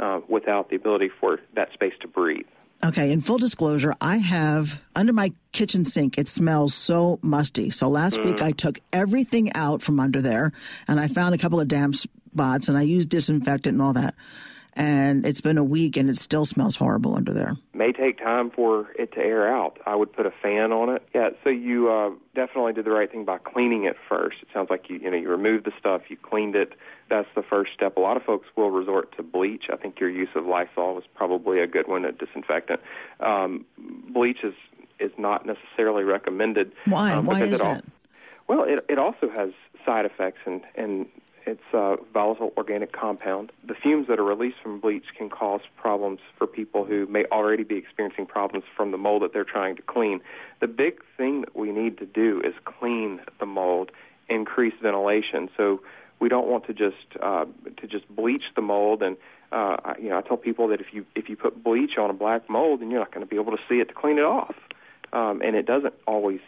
uh, 0.00 0.20
without 0.26 0.70
the 0.70 0.76
ability 0.76 1.10
for 1.20 1.38
that 1.54 1.72
space 1.74 1.94
to 2.00 2.08
breathe. 2.08 2.46
Okay, 2.84 3.12
in 3.12 3.20
full 3.20 3.38
disclosure, 3.38 3.94
I 4.00 4.16
have 4.16 4.80
under 4.96 5.12
my 5.12 5.32
kitchen 5.52 5.84
sink, 5.84 6.18
it 6.18 6.26
smells 6.26 6.74
so 6.74 7.20
musty. 7.22 7.70
So 7.70 7.88
last 7.88 8.16
mm. 8.16 8.24
week 8.24 8.42
I 8.42 8.50
took 8.50 8.80
everything 8.92 9.52
out 9.52 9.82
from 9.82 10.00
under 10.00 10.20
there 10.20 10.52
and 10.88 10.98
I 10.98 11.06
found 11.06 11.34
a 11.34 11.38
couple 11.38 11.60
of 11.60 11.68
damp 11.68 11.94
spots 11.94 12.68
and 12.68 12.76
I 12.76 12.82
used 12.82 13.08
disinfectant 13.08 13.74
and 13.74 13.82
all 13.82 13.92
that 13.92 14.16
and 14.74 15.26
it's 15.26 15.40
been 15.40 15.58
a 15.58 15.64
week 15.64 15.96
and 15.96 16.08
it 16.08 16.16
still 16.16 16.44
smells 16.44 16.76
horrible 16.76 17.14
under 17.14 17.32
there. 17.32 17.56
May 17.74 17.92
take 17.92 18.18
time 18.18 18.50
for 18.50 18.90
it 18.98 19.12
to 19.12 19.18
air 19.18 19.52
out. 19.54 19.78
I 19.86 19.94
would 19.94 20.12
put 20.12 20.26
a 20.26 20.30
fan 20.30 20.72
on 20.72 20.88
it. 20.88 21.06
Yeah, 21.14 21.30
so 21.44 21.50
you 21.50 21.90
uh, 21.90 22.10
definitely 22.34 22.72
did 22.72 22.84
the 22.84 22.90
right 22.90 23.10
thing 23.10 23.24
by 23.24 23.38
cleaning 23.38 23.84
it 23.84 23.96
first. 24.08 24.36
It 24.42 24.48
sounds 24.52 24.70
like 24.70 24.88
you 24.88 24.96
you 24.98 25.10
know 25.10 25.16
you 25.16 25.28
removed 25.28 25.66
the 25.66 25.72
stuff, 25.78 26.02
you 26.08 26.16
cleaned 26.16 26.56
it. 26.56 26.72
That's 27.10 27.28
the 27.34 27.42
first 27.42 27.72
step. 27.74 27.96
A 27.96 28.00
lot 28.00 28.16
of 28.16 28.22
folks 28.22 28.46
will 28.56 28.70
resort 28.70 29.14
to 29.16 29.22
bleach. 29.22 29.64
I 29.70 29.76
think 29.76 30.00
your 30.00 30.08
use 30.08 30.30
of 30.34 30.46
Lysol 30.46 30.94
was 30.94 31.04
probably 31.14 31.60
a 31.60 31.66
good 31.66 31.88
one, 31.88 32.04
a 32.04 32.12
disinfectant. 32.12 32.80
Um, 33.20 33.66
bleach 34.12 34.38
is 34.42 34.54
is 34.98 35.12
not 35.18 35.44
necessarily 35.44 36.04
recommended. 36.04 36.72
Why? 36.86 37.12
Um, 37.12 37.26
Why 37.26 37.42
is 37.42 37.58
that? 37.58 37.66
All, 37.66 37.82
well, 38.48 38.64
it 38.64 38.84
it 38.88 38.98
also 38.98 39.28
has 39.28 39.50
side 39.84 40.06
effects 40.06 40.40
and 40.46 40.62
and 40.76 41.06
it's 41.46 41.60
a 41.72 41.96
volatile 42.12 42.52
organic 42.56 42.92
compound. 42.92 43.52
The 43.66 43.74
fumes 43.74 44.06
that 44.08 44.18
are 44.18 44.24
released 44.24 44.56
from 44.62 44.80
bleach 44.80 45.06
can 45.16 45.28
cause 45.28 45.60
problems 45.76 46.20
for 46.38 46.46
people 46.46 46.84
who 46.84 47.06
may 47.06 47.24
already 47.32 47.64
be 47.64 47.76
experiencing 47.76 48.26
problems 48.26 48.64
from 48.76 48.90
the 48.90 48.98
mold 48.98 49.22
that 49.22 49.32
they're 49.32 49.44
trying 49.44 49.76
to 49.76 49.82
clean. 49.82 50.20
The 50.60 50.68
big 50.68 51.00
thing 51.16 51.42
that 51.42 51.56
we 51.56 51.72
need 51.72 51.98
to 51.98 52.06
do 52.06 52.40
is 52.44 52.54
clean 52.64 53.20
the 53.40 53.46
mold, 53.46 53.90
increase 54.28 54.74
ventilation. 54.80 55.48
So 55.56 55.80
we 56.22 56.28
don't 56.28 56.46
want 56.46 56.66
to 56.66 56.72
just 56.72 57.20
uh, 57.20 57.46
to 57.80 57.86
just 57.88 58.08
bleach 58.14 58.44
the 58.54 58.62
mold 58.62 59.02
and 59.02 59.16
uh, 59.50 59.94
you 60.00 60.08
know 60.08 60.18
I 60.18 60.22
tell 60.22 60.36
people 60.36 60.68
that 60.68 60.80
if 60.80 60.86
you 60.92 61.04
if 61.16 61.28
you 61.28 61.36
put 61.36 61.62
bleach 61.62 61.98
on 61.98 62.08
a 62.08 62.14
black 62.14 62.48
mold 62.48 62.80
then 62.80 62.90
you're 62.90 63.00
not 63.00 63.12
going 63.12 63.26
to 63.26 63.30
be 63.30 63.36
able 63.36 63.50
to 63.50 63.62
see 63.68 63.80
it 63.80 63.88
to 63.88 63.94
clean 63.94 64.18
it 64.18 64.24
off, 64.24 64.54
um, 65.12 65.42
and 65.42 65.56
it 65.56 65.66
doesn't 65.66 65.94
always 66.06 66.40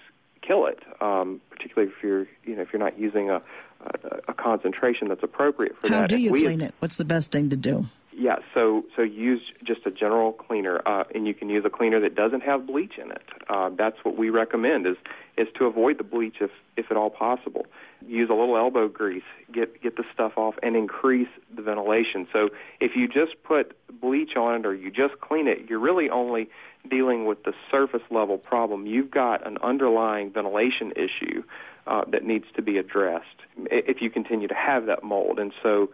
kill 0.47 0.67
it, 0.67 0.79
um, 1.01 1.41
particularly 1.51 1.93
if 1.93 2.03
you're 2.03 2.27
you 2.45 2.55
know 2.55 2.63
if 2.63 2.69
you're 2.73 2.81
not 2.81 2.99
using 2.99 3.31
a 3.31 3.43
a, 3.81 4.31
a 4.31 4.35
concentration 4.35 5.09
that's 5.09 5.23
appropriate 5.23 5.77
for 5.81 5.89
How 5.89 5.95
that. 5.95 6.01
How 6.03 6.07
do 6.07 6.19
you 6.19 6.31
clean 6.31 6.61
it? 6.61 6.75
What's 6.79 6.97
the 6.97 7.05
best 7.05 7.33
thing 7.33 7.51
to 7.51 7.57
do? 7.57 7.87
Yeah, 8.17 8.37
so 8.55 8.85
so 8.95 9.03
use 9.03 9.43
just 9.65 9.87
a 9.87 9.91
general 9.91 10.33
cleaner, 10.33 10.81
uh, 10.87 11.03
and 11.15 11.27
you 11.27 11.35
can 11.35 11.49
use 11.49 11.65
a 11.65 11.71
cleaner 11.71 11.99
that 12.01 12.15
doesn't 12.15 12.43
have 12.43 12.65
bleach 12.65 12.97
in 12.97 13.11
it. 13.11 13.23
Uh, 13.49 13.71
that's 13.77 13.97
what 14.05 14.17
we 14.17 14.31
recommend 14.31 14.87
is 14.87 14.97
is 15.37 15.49
to 15.59 15.65
avoid 15.65 15.99
the 15.99 16.05
bleach 16.05 16.37
if 16.41 16.51
if 16.77 16.93
at 16.93 16.97
all 16.97 17.11
possible. 17.11 17.67
Use 18.07 18.31
a 18.31 18.35
little 18.35 18.57
elbow 18.57 18.87
grease, 18.87 19.25
get 19.53 19.83
get 19.83 19.97
the 19.97 20.05
stuff 20.13 20.35
off, 20.37 20.55
and 20.63 20.77
increase 20.77 21.29
the 21.55 21.63
ventilation. 21.63 22.29
So 22.33 22.51
if 22.81 22.93
you 22.95 23.09
just 23.09 23.43
put 23.43 23.77
bleach 24.01 24.37
on 24.37 24.61
it 24.61 24.67
or 24.67 24.75
you 24.75 24.93
just 24.93 25.21
clean 25.21 25.49
it, 25.49 25.69
you're 25.69 25.81
really 25.81 26.09
only 26.09 26.49
dealing 26.89 27.25
with 27.25 27.43
the 27.43 27.53
surface 27.69 28.03
level 28.11 28.39
problem. 28.39 28.87
You've 28.87 29.11
got 29.11 29.45
an 29.45 29.59
underlying 29.61 30.31
ventilation 30.31 30.93
issue 30.93 31.43
uh, 31.87 32.03
that 32.11 32.25
needs 32.25 32.47
to 32.57 32.63
be 32.63 32.79
addressed 32.79 33.27
if 33.71 34.01
you 34.01 34.11
continue 34.11 34.49
to 34.49 34.55
have 34.55 34.87
that 34.87 35.03
mold. 35.03 35.39
And 35.39 35.53
so, 35.63 35.91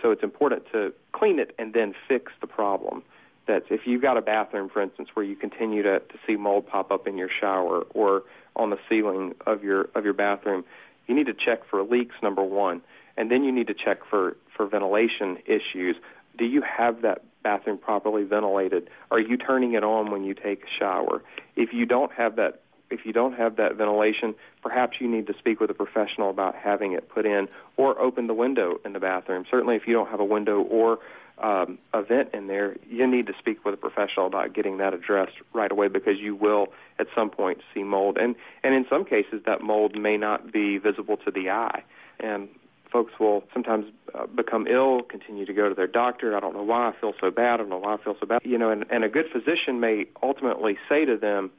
so 0.00 0.10
it's 0.10 0.22
important 0.22 0.64
to 0.72 0.92
clean 1.12 1.38
it 1.38 1.54
and 1.58 1.72
then 1.72 1.94
fix 2.08 2.32
the 2.40 2.46
problem. 2.46 3.02
That's 3.46 3.66
if 3.70 3.86
you've 3.86 4.02
got 4.02 4.16
a 4.16 4.22
bathroom, 4.22 4.68
for 4.68 4.80
instance, 4.80 5.08
where 5.14 5.24
you 5.24 5.34
continue 5.34 5.82
to, 5.82 5.98
to 5.98 6.14
see 6.26 6.36
mold 6.36 6.66
pop 6.66 6.92
up 6.92 7.08
in 7.08 7.16
your 7.16 7.28
shower 7.28 7.80
or 7.94 8.22
on 8.54 8.70
the 8.70 8.78
ceiling 8.88 9.34
of 9.46 9.64
your 9.64 9.88
of 9.94 10.04
your 10.04 10.14
bathroom, 10.14 10.64
you 11.08 11.14
need 11.14 11.26
to 11.26 11.34
check 11.34 11.60
for 11.68 11.82
leaks. 11.82 12.14
Number 12.22 12.44
one, 12.44 12.82
and 13.16 13.30
then 13.30 13.42
you 13.42 13.50
need 13.50 13.66
to 13.66 13.74
check 13.74 13.98
for 14.08 14.36
for 14.56 14.66
ventilation 14.66 15.38
issues. 15.46 15.96
Do 16.38 16.44
you 16.44 16.62
have 16.62 17.02
that 17.02 17.24
bathroom 17.42 17.78
properly 17.78 18.22
ventilated? 18.22 18.88
Are 19.10 19.18
you 19.18 19.36
turning 19.36 19.74
it 19.74 19.82
on 19.82 20.10
when 20.12 20.24
you 20.24 20.34
take 20.34 20.62
a 20.62 20.78
shower? 20.78 21.22
If 21.56 21.72
you 21.72 21.84
don't 21.84 22.12
have 22.12 22.36
that 22.36 22.61
if 22.92 23.04
you 23.04 23.12
don't 23.12 23.34
have 23.34 23.56
that 23.56 23.76
ventilation, 23.76 24.34
perhaps 24.62 24.98
you 25.00 25.08
need 25.08 25.26
to 25.26 25.34
speak 25.38 25.60
with 25.60 25.70
a 25.70 25.74
professional 25.74 26.30
about 26.30 26.54
having 26.54 26.92
it 26.92 27.08
put 27.08 27.26
in 27.26 27.48
or 27.76 27.98
open 27.98 28.26
the 28.26 28.34
window 28.34 28.78
in 28.84 28.92
the 28.92 29.00
bathroom. 29.00 29.44
Certainly, 29.50 29.76
if 29.76 29.82
you 29.86 29.94
don't 29.94 30.08
have 30.08 30.20
a 30.20 30.24
window 30.24 30.60
or 30.60 30.98
um, 31.38 31.78
a 31.92 32.02
vent 32.02 32.34
in 32.34 32.46
there, 32.46 32.76
you 32.88 33.06
need 33.06 33.26
to 33.26 33.32
speak 33.38 33.64
with 33.64 33.74
a 33.74 33.76
professional 33.76 34.26
about 34.26 34.54
getting 34.54 34.78
that 34.78 34.94
addressed 34.94 35.36
right 35.52 35.72
away 35.72 35.88
because 35.88 36.18
you 36.20 36.34
will 36.36 36.68
at 36.98 37.06
some 37.14 37.30
point 37.30 37.58
see 37.74 37.82
mold. 37.82 38.16
And, 38.18 38.36
and 38.62 38.74
in 38.74 38.86
some 38.88 39.04
cases, 39.04 39.42
that 39.46 39.62
mold 39.62 39.98
may 39.98 40.16
not 40.16 40.52
be 40.52 40.78
visible 40.78 41.16
to 41.18 41.30
the 41.30 41.50
eye. 41.50 41.82
And 42.20 42.48
folks 42.92 43.12
will 43.18 43.42
sometimes 43.52 43.86
uh, 44.14 44.26
become 44.26 44.66
ill, 44.66 45.02
continue 45.02 45.46
to 45.46 45.52
go 45.52 45.68
to 45.68 45.74
their 45.74 45.86
doctor. 45.86 46.36
I 46.36 46.40
don't 46.40 46.54
know 46.54 46.62
why 46.62 46.90
I 46.90 47.00
feel 47.00 47.14
so 47.20 47.30
bad. 47.30 47.54
I 47.54 47.56
don't 47.56 47.70
know 47.70 47.78
why 47.78 47.94
I 47.94 47.96
feel 47.96 48.14
so 48.20 48.26
bad. 48.26 48.42
You 48.44 48.58
know, 48.58 48.70
and, 48.70 48.84
and 48.90 49.02
a 49.02 49.08
good 49.08 49.26
physician 49.32 49.80
may 49.80 50.06
ultimately 50.22 50.76
say 50.88 51.04
to 51.06 51.16
them, 51.16 51.50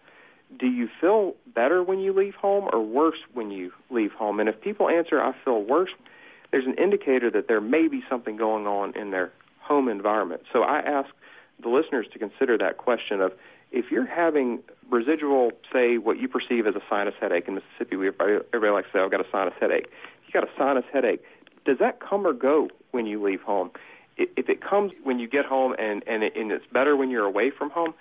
do 0.57 0.67
you 0.67 0.89
feel 0.99 1.35
better 1.53 1.83
when 1.83 1.99
you 1.99 2.13
leave 2.13 2.35
home 2.35 2.69
or 2.71 2.81
worse 2.81 3.19
when 3.33 3.51
you 3.51 3.71
leave 3.89 4.11
home? 4.11 4.39
And 4.39 4.49
if 4.49 4.59
people 4.61 4.89
answer, 4.89 5.21
I 5.21 5.33
feel 5.43 5.61
worse, 5.61 5.91
there's 6.51 6.65
an 6.65 6.75
indicator 6.75 7.31
that 7.31 7.47
there 7.47 7.61
may 7.61 7.87
be 7.87 8.03
something 8.09 8.37
going 8.37 8.67
on 8.67 8.95
in 8.95 9.11
their 9.11 9.31
home 9.59 9.87
environment. 9.89 10.43
So 10.51 10.63
I 10.63 10.79
ask 10.79 11.09
the 11.61 11.69
listeners 11.69 12.07
to 12.13 12.19
consider 12.19 12.57
that 12.57 12.77
question 12.77 13.21
of 13.21 13.33
if 13.71 13.85
you're 13.89 14.05
having 14.05 14.59
residual, 14.89 15.51
say, 15.71 15.97
what 15.97 16.19
you 16.19 16.27
perceive 16.27 16.67
as 16.67 16.75
a 16.75 16.81
sinus 16.89 17.15
headache 17.19 17.47
in 17.47 17.55
Mississippi, 17.55 17.95
we, 17.95 18.09
everybody 18.09 18.71
likes 18.71 18.87
to 18.87 18.97
say, 18.97 18.99
I've 18.99 19.11
got 19.11 19.21
a 19.21 19.29
sinus 19.31 19.55
headache. 19.59 19.87
You 20.27 20.33
got 20.33 20.43
a 20.43 20.51
sinus 20.57 20.85
headache. 20.93 21.23
Does 21.65 21.79
that 21.79 21.99
come 21.99 22.27
or 22.27 22.33
go 22.33 22.69
when 22.91 23.07
you 23.07 23.23
leave 23.23 23.41
home? 23.41 23.71
If 24.15 24.47
it 24.47 24.61
comes 24.61 24.91
when 25.03 25.17
you 25.17 25.27
get 25.27 25.45
home 25.45 25.73
and, 25.79 26.03
and, 26.05 26.23
it, 26.23 26.35
and 26.35 26.51
it's 26.51 26.65
better 26.71 26.95
when 26.95 27.09
you're 27.09 27.25
away 27.25 27.49
from 27.49 27.71
home, 27.71 27.95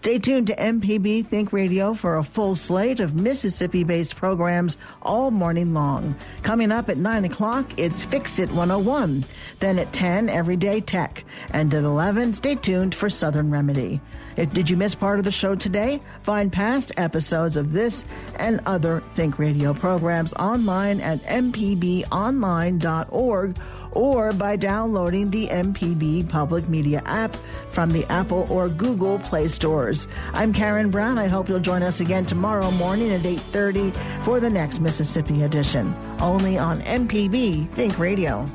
Stay 0.00 0.18
tuned 0.18 0.46
to 0.46 0.56
MPB 0.56 1.26
Think 1.26 1.52
Radio 1.52 1.92
for 1.92 2.16
a 2.16 2.24
full 2.24 2.54
slate 2.54 3.00
of 3.00 3.14
Mississippi 3.14 3.84
based 3.84 4.16
programs 4.16 4.78
all 5.02 5.30
morning 5.30 5.74
long. 5.74 6.16
Coming 6.42 6.72
up 6.72 6.88
at 6.88 6.96
9 6.96 7.26
o'clock, 7.26 7.66
it's 7.78 8.02
Fix 8.02 8.38
It 8.38 8.48
101. 8.50 9.26
Then 9.58 9.78
at 9.78 9.92
10, 9.92 10.30
Everyday 10.30 10.80
Tech. 10.80 11.22
And 11.52 11.74
at 11.74 11.82
11, 11.84 12.32
stay 12.32 12.54
tuned 12.54 12.94
for 12.94 13.10
Southern 13.10 13.50
Remedy. 13.50 14.00
If, 14.38 14.48
did 14.54 14.70
you 14.70 14.78
miss 14.78 14.94
part 14.94 15.18
of 15.18 15.26
the 15.26 15.30
show 15.30 15.54
today? 15.54 16.00
Find 16.22 16.50
past 16.50 16.92
episodes 16.96 17.56
of 17.56 17.72
this 17.72 18.06
and 18.38 18.62
other 18.64 19.00
Think 19.16 19.38
Radio 19.38 19.74
programs 19.74 20.32
online 20.32 21.02
at 21.02 21.22
mpbonline.org 21.24 22.08
or 23.92 24.32
by 24.32 24.56
downloading 24.56 25.30
the 25.30 25.48
MPB 25.48 26.28
Public 26.28 26.68
Media 26.68 27.02
app 27.04 27.34
from 27.68 27.90
the 27.90 28.04
Apple 28.06 28.46
or 28.50 28.68
Google 28.68 29.18
Play 29.18 29.48
stores. 29.48 30.08
I'm 30.32 30.52
Karen 30.52 30.90
Brown. 30.90 31.18
I 31.18 31.28
hope 31.28 31.48
you'll 31.48 31.60
join 31.60 31.82
us 31.82 32.00
again 32.00 32.26
tomorrow 32.26 32.70
morning 32.70 33.10
at 33.10 33.24
8:30 33.24 33.92
for 34.24 34.40
the 34.40 34.50
next 34.50 34.80
Mississippi 34.80 35.42
edition, 35.42 35.94
only 36.20 36.58
on 36.58 36.80
MPB 36.82 37.68
Think 37.70 37.98
Radio. 37.98 38.46